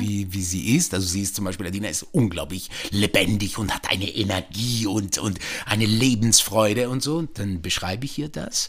[0.00, 0.92] wie, wie sie ist.
[0.94, 5.38] Also sie ist zum Beispiel, Adina ist unglaublich lebendig und hat eine Energie und, und
[5.66, 7.16] eine Lebensfreude und so.
[7.18, 8.68] Und dann beschreibe ich ihr das.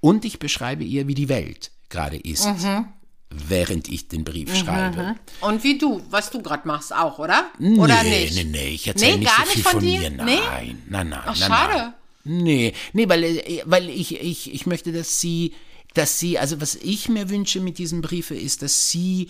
[0.00, 2.86] Und ich beschreibe ihr, wie die Welt gerade ist, Mhm.
[3.30, 5.16] während ich den Brief schreibe.
[5.40, 7.50] Und wie du, was du gerade machst auch, oder?
[7.58, 8.34] Oder nee, nicht?
[8.34, 10.00] Nee, nee, ich erzähle Nee, nicht so gar viel nicht von von, dir?
[10.10, 10.24] mir.
[10.24, 10.38] Nee?
[10.50, 11.20] Nein, nein, nein.
[11.24, 11.74] Ach, nein, schade.
[11.78, 12.42] Nein.
[12.44, 15.52] Nee, nee, weil, äh, weil ich, ich, ich möchte, dass sie,
[15.94, 19.28] dass sie, also was ich mir wünsche mit diesem Briefe ist, dass sie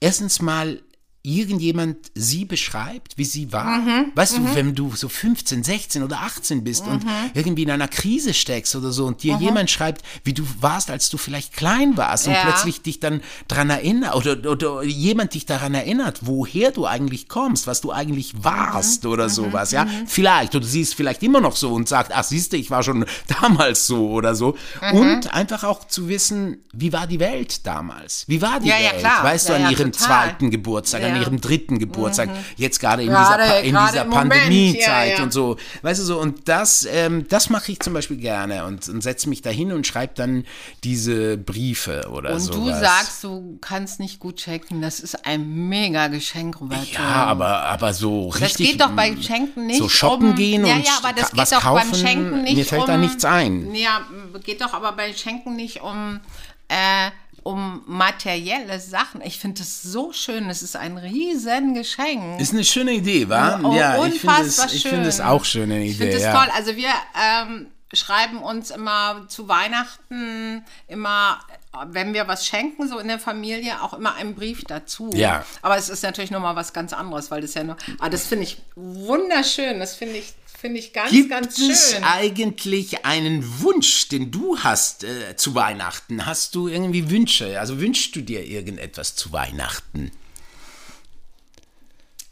[0.00, 0.82] erstens mal
[1.22, 3.78] irgendjemand sie beschreibt, wie sie war.
[3.78, 7.04] Mhm, Weißt du, wenn du so 15, 16 oder 18 bist und
[7.34, 9.42] irgendwie in einer Krise steckst oder so und dir Mhm.
[9.42, 12.40] jemand schreibt, wie du warst, als du vielleicht klein warst und Ja.
[12.42, 17.66] plötzlich dich dann dran erinnert oder, oder jemand dich daran erinnert, woher du eigentlich kommst,
[17.66, 19.10] was du eigentlich warst Mhm.
[19.10, 19.86] oder sowas, ja.
[20.06, 23.04] Vielleicht, oder sie ist vielleicht immer noch so und sagt, ach siehste, ich war schon
[23.40, 24.56] damals so oder so.
[24.92, 24.98] Mhm.
[24.98, 28.24] Und einfach auch zu wissen, wie war die Welt damals?
[28.26, 29.00] Wie war die Ja, ja, Welt?
[29.00, 29.24] klar.
[29.24, 30.06] Weißt du, Ja, an ja, ihrem total.
[30.28, 31.18] zweiten Geburtstag, an.
[31.18, 31.22] Mhm.
[31.22, 35.56] ihrem dritten Geburtstag, jetzt gerade in dieser, in dieser Pandemiezeit ja, und so.
[35.82, 39.28] Weißt du so, und das, ähm, das mache ich zum Beispiel gerne und, und setze
[39.28, 40.44] mich dahin und schreibe dann
[40.84, 42.78] diese Briefe oder Und sowas.
[42.78, 44.80] du sagst, du kannst nicht gut schenken.
[44.80, 46.86] Das ist ein mega Geschenk, Roberto.
[46.94, 48.50] Ja, aber, aber so richtig.
[48.50, 51.36] Das geht doch bei Schenken nicht So shoppen um, gehen ja, und ja, aber das
[51.36, 53.74] was geht doch kaufen, beim Schenken nicht mir fällt um, da nichts ein.
[53.74, 54.06] Ja,
[54.44, 56.20] geht doch aber bei Schenken nicht um,
[56.68, 57.10] äh,
[57.42, 59.20] um materielle Sachen.
[59.22, 60.48] Ich finde es so schön.
[60.50, 62.40] Es ist ein riesen Geschenk.
[62.40, 63.60] Ist eine schöne Idee, wa?
[63.62, 65.90] Oh, ja, ich finde es, ich es auch schön, eine Idee.
[65.90, 66.32] Ich finde es ja.
[66.32, 66.52] toll.
[66.54, 71.40] Also wir ähm, schreiben uns immer zu Weihnachten immer,
[71.86, 75.10] wenn wir was schenken, so in der Familie, auch immer einen Brief dazu.
[75.14, 75.44] Ja.
[75.62, 77.76] Aber es ist natürlich nochmal was ganz anderes, weil das ja nur.
[77.98, 79.80] Aber das finde ich wunderschön.
[79.80, 82.04] Das finde ich, finde ich ganz, Gibt ganz es schön.
[82.04, 86.26] eigentlich einen Wunsch, den du hast äh, zu Weihnachten?
[86.26, 87.58] Hast du irgendwie Wünsche?
[87.58, 90.10] Also wünschst du dir irgendetwas zu Weihnachten?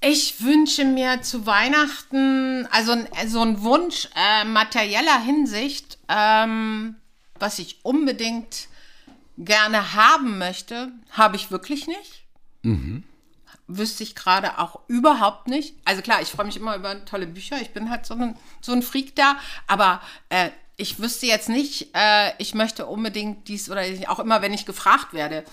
[0.00, 6.94] Ich wünsche mir zu Weihnachten, also ein- so ein Wunsch äh, materieller Hinsicht, ähm,
[7.40, 8.68] was ich unbedingt
[9.36, 12.22] gerne haben möchte, habe ich wirklich nicht.
[13.68, 15.74] Wüsste ich gerade auch überhaupt nicht.
[15.84, 17.60] Also klar, ich freue mich immer über tolle Bücher.
[17.60, 19.36] Ich bin halt so ein, so ein Freak da.
[19.66, 20.00] Aber
[20.30, 24.64] äh, ich wüsste jetzt nicht, äh, ich möchte unbedingt dies oder auch immer, wenn ich
[24.64, 25.44] gefragt werde.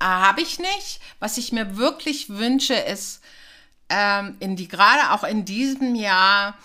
[0.00, 1.00] Äh, Habe ich nicht.
[1.18, 3.22] Was ich mir wirklich wünsche, ist,
[3.88, 6.56] ähm, in die, gerade auch in diesem Jahr,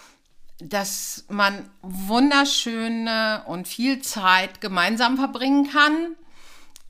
[0.59, 6.15] dass man wunderschöne und viel Zeit gemeinsam verbringen kann.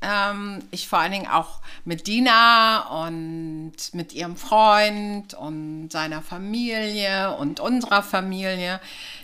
[0.02, 7.36] Ähm, ich vor allen Dingen auch mit Dina und mit ihrem Freund und seiner Familie
[7.38, 8.80] und unserer Familie,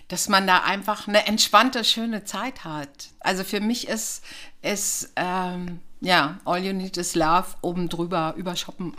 [0.08, 3.10] dass man da einfach eine entspannte, schöne Zeit hat.
[3.20, 4.24] Also für mich ist,
[4.62, 8.94] ist ähm, ja, All You Need Is Love oben drüber übershoppen.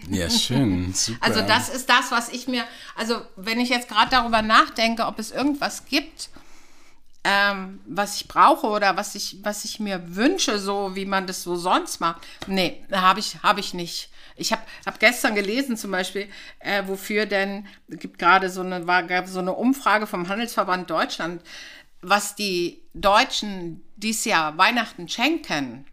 [0.10, 1.18] ja, schön, super.
[1.20, 2.64] Also das ist das, was ich mir,
[2.96, 6.30] also wenn ich jetzt gerade darüber nachdenke, ob es irgendwas gibt,
[7.30, 11.42] ähm, was ich brauche oder was ich, was ich mir wünsche, so wie man das
[11.42, 12.26] so sonst macht.
[12.46, 14.08] Nee, habe ich, hab ich nicht.
[14.34, 19.02] Ich habe hab gestern gelesen zum Beispiel, äh, wofür denn, gibt gerade so eine, war,
[19.02, 21.42] gab so eine Umfrage vom Handelsverband Deutschland,
[22.00, 25.84] was die Deutschen dieses Jahr Weihnachten schenken.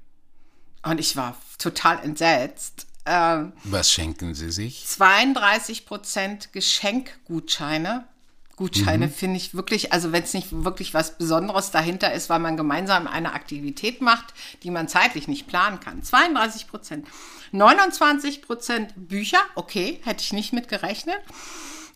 [0.83, 2.87] Und ich war total entsetzt.
[3.05, 4.85] Ähm, Was schenken Sie sich?
[4.85, 8.07] 32 Prozent Geschenkgutscheine.
[8.55, 9.11] Gutscheine mhm.
[9.11, 13.05] finde ich wirklich, also wenn es nicht wirklich was Besonderes dahinter ist, weil man gemeinsam
[13.05, 14.33] eine Aktivität macht,
[14.63, 16.03] die man zeitlich nicht planen kann.
[16.03, 17.07] 32 Prozent.
[17.51, 21.19] 29 Prozent Bücher, okay, hätte ich nicht mit gerechnet.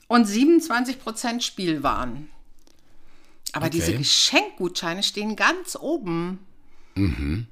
[0.07, 2.29] Und 27 Prozent Spielwaren.
[3.53, 3.77] Aber okay.
[3.77, 6.39] diese Geschenkgutscheine stehen ganz oben.
[6.95, 7.47] Mhm.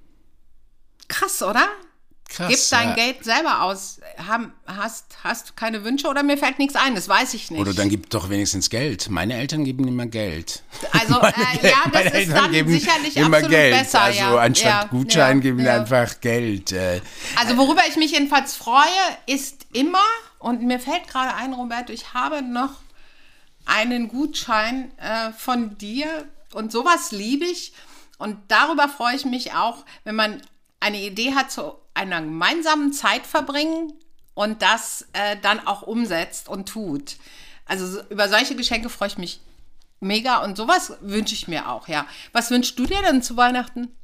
[1.07, 1.67] Krass, oder?
[2.29, 2.49] Krass.
[2.49, 2.95] Gib dein ja.
[2.95, 3.99] Geld selber aus.
[4.27, 6.93] Haben, hast, hast du keine Wünsche oder mir fällt nichts ein?
[6.93, 7.59] Das weiß ich nicht.
[7.59, 9.09] Oder dann gib doch wenigstens Geld.
[9.09, 10.63] Meine Eltern geben immer Geld.
[10.91, 13.79] Also, äh, ja, das ist dann sicherlich immer absolut Geld.
[13.79, 14.01] besser.
[14.01, 14.37] Also, ja.
[14.37, 16.73] anstatt ja, Gutschein geben wir einfach Geld.
[16.73, 17.01] Äh.
[17.37, 18.83] Also, worüber ich mich jedenfalls freue,
[19.25, 20.05] ist immer,
[20.39, 22.73] und mir fällt gerade ein, Roberto, ich habe noch
[23.65, 27.73] einen Gutschein äh, von dir und sowas liebe ich.
[28.17, 30.41] Und darüber freue ich mich auch, wenn man
[30.79, 33.93] eine Idee hat zu einer gemeinsamen Zeit verbringen
[34.33, 37.17] und das äh, dann auch umsetzt und tut.
[37.65, 39.41] Also über solche Geschenke freue ich mich
[39.99, 42.05] mega und sowas wünsche ich mir auch, ja.
[42.31, 43.96] Was wünschst du dir denn zu Weihnachten?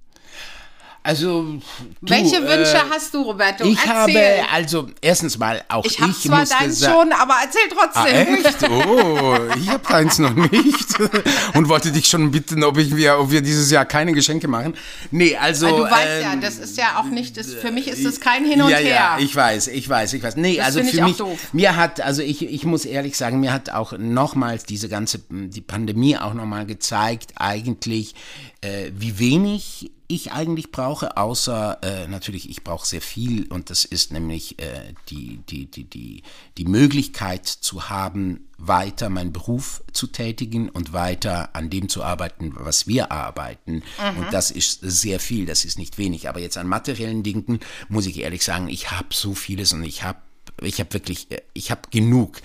[1.05, 1.59] Also, du,
[2.01, 3.65] welche Wünsche äh, hast du, Roberto?
[3.65, 4.39] Ich erzähl.
[4.39, 5.99] habe, also erstens mal auch ich.
[5.99, 8.03] Ich habe zwar deins schon, aber erzähl trotzdem.
[8.03, 8.69] Ah, echt?
[8.69, 10.87] Oh, ich habe deins noch nicht
[11.55, 14.75] und wollte dich schon bitten, ob ich wir, ob wir dieses Jahr keine Geschenke machen.
[15.11, 15.67] Nee, also.
[15.67, 18.45] du weißt ähm, ja, das ist ja auch nicht, das, für mich ist das kein
[18.45, 18.95] Hin und ja, Her.
[18.95, 20.37] Ja, ich weiß, ich weiß, ich weiß.
[20.37, 21.37] Nee, das also für ich mich, doof.
[21.51, 25.61] mir hat, also ich, ich muss ehrlich sagen, mir hat auch nochmals diese ganze, die
[25.61, 28.15] Pandemie auch nochmal gezeigt, eigentlich,
[28.61, 33.85] äh, wie wenig ich eigentlich brauche, außer äh, natürlich, ich brauche sehr viel und das
[33.85, 36.23] ist nämlich äh, die, die, die, die,
[36.57, 42.53] die Möglichkeit zu haben, weiter meinen Beruf zu tätigen und weiter an dem zu arbeiten,
[42.55, 43.83] was wir arbeiten.
[43.99, 44.17] Mhm.
[44.17, 46.29] Und das ist sehr viel, das ist nicht wenig.
[46.29, 47.59] Aber jetzt an materiellen Dingen
[47.89, 50.19] muss ich ehrlich sagen, ich habe so vieles und ich habe
[50.61, 52.41] ich habe wirklich, äh, ich habe genug.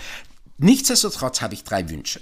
[0.59, 2.21] Nichtsdestotrotz habe ich drei Wünsche.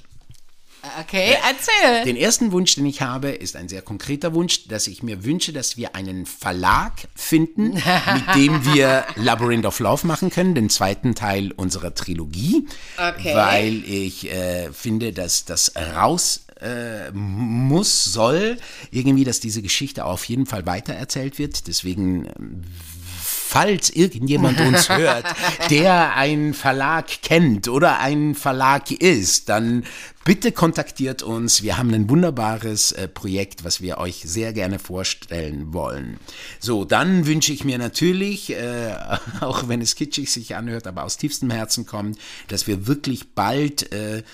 [1.01, 2.05] Okay, erzähl.
[2.05, 5.53] Den ersten Wunsch, den ich habe, ist ein sehr konkreter Wunsch, dass ich mir wünsche,
[5.53, 7.75] dass wir einen Verlag finden,
[8.15, 12.67] mit dem wir Labyrinth of Love machen können, den zweiten Teil unserer Trilogie.
[12.97, 13.35] Okay.
[13.35, 18.57] Weil ich äh, finde, dass das raus äh, muss, soll,
[18.91, 21.67] irgendwie, dass diese Geschichte auf jeden Fall weitererzählt wird.
[21.67, 22.63] Deswegen ähm,
[23.47, 25.25] falls irgendjemand uns hört,
[25.71, 29.85] der einen Verlag kennt oder ein Verlag ist, dann
[30.25, 31.63] bitte kontaktiert uns.
[31.63, 36.19] Wir haben ein wunderbares äh, Projekt, was wir euch sehr gerne vorstellen wollen.
[36.59, 38.95] So, dann wünsche ich mir natürlich, äh,
[39.41, 42.19] auch wenn es kitschig sich anhört, aber aus tiefstem Herzen kommt,
[42.49, 44.25] dass wir wirklich bald äh,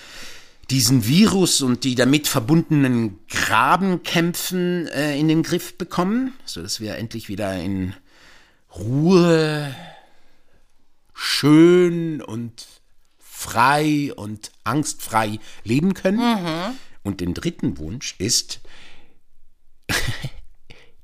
[0.70, 7.28] diesen Virus und die damit verbundenen Grabenkämpfen äh, in den Griff bekommen, sodass wir endlich
[7.28, 7.94] wieder in
[8.74, 9.74] Ruhe,
[11.14, 12.66] schön und
[13.18, 16.18] frei und angstfrei leben können.
[16.18, 16.78] Mhm.
[17.02, 18.60] Und den dritten Wunsch ist,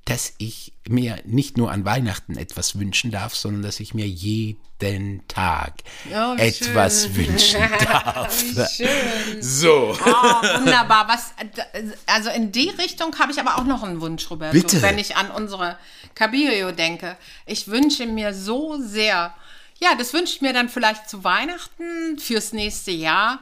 [0.08, 5.28] dass ich mir nicht nur an Weihnachten etwas wünschen darf, sondern dass ich mir jeden
[5.28, 5.74] Tag
[6.10, 7.16] oh, etwas schön.
[7.16, 8.42] wünschen darf.
[8.70, 9.42] schön.
[9.42, 9.94] So.
[10.00, 10.12] Oh,
[10.60, 11.08] wunderbar.
[11.08, 11.34] Was,
[12.06, 14.54] also in die Richtung habe ich aber auch noch einen Wunsch, Roberto.
[14.54, 14.80] Bitte.
[14.80, 15.76] Wenn ich an unsere
[16.14, 17.18] Cabrio denke.
[17.44, 19.34] Ich wünsche mir so sehr,
[19.78, 23.40] ja, das wünsche ich mir dann vielleicht zu Weihnachten fürs nächste Jahr.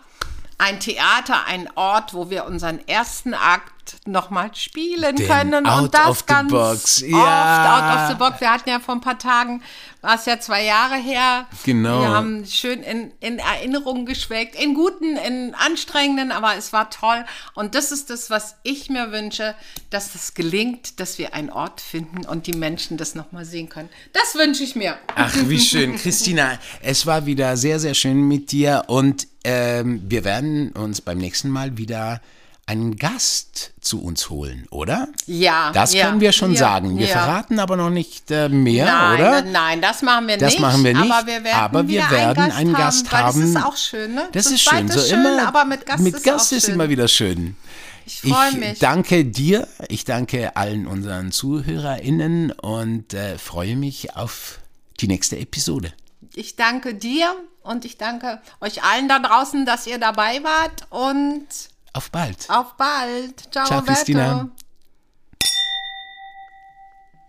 [0.59, 3.73] Ein Theater, ein Ort, wo wir unseren ersten Akt
[4.07, 5.67] nochmal spielen Den können.
[5.67, 7.03] out und das of the ganz box.
[7.03, 7.77] oft Ja.
[7.77, 8.41] out of the box.
[8.41, 9.63] Wir hatten ja vor ein paar Tagen,
[10.01, 11.47] war es ja zwei Jahre her.
[11.65, 12.01] Genau.
[12.01, 17.25] Wir haben schön in, in Erinnerungen geschwelgt, in guten, in anstrengenden, aber es war toll.
[17.55, 19.55] Und das ist das, was ich mir wünsche,
[19.91, 23.91] dass das gelingt, dass wir einen Ort finden und die Menschen das nochmal sehen können.
[24.15, 24.97] Das wünsche ich mir.
[25.15, 25.97] Ach, wie schön.
[25.99, 31.19] Christina, es war wieder sehr, sehr schön mit dir und ähm, wir werden uns beim
[31.19, 32.21] nächsten Mal wieder
[32.67, 35.07] einen Gast zu uns holen, oder?
[35.27, 35.71] Ja.
[35.73, 36.99] Das ja, können wir schon ja, sagen.
[36.99, 37.13] Wir ja.
[37.13, 39.43] verraten aber noch nicht äh, mehr, nein, oder?
[39.43, 40.61] Nein, das machen wir Das nicht.
[40.61, 43.41] machen wir nicht, Aber wir werden, aber wir werden einen Gast weil haben.
[43.41, 44.29] Das ist auch schön, ne?
[44.33, 44.89] Das Zu ist schön.
[44.89, 46.75] So schön, immer aber mit Gast mit ist Gast ist schön.
[46.75, 47.57] immer wieder schön.
[48.05, 48.81] Ich freue mich.
[48.81, 54.59] danke dir, ich danke allen unseren ZuhörerInnen und äh, freue mich auf
[55.01, 55.93] die nächste Episode.
[56.39, 61.47] Ich danke dir und ich danke euch allen da draußen, dass ihr dabei wart und
[61.95, 62.45] Auf bald.
[62.51, 63.49] auf bald.
[63.51, 63.81] Ciao, Ciao.
[63.81, 64.51] Christina.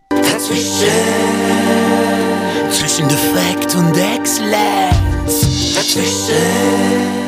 [0.09, 0.89] Dazwischen,
[2.69, 5.73] Zwischen Defekt und Exzellenz.
[5.73, 7.26] dazwischen,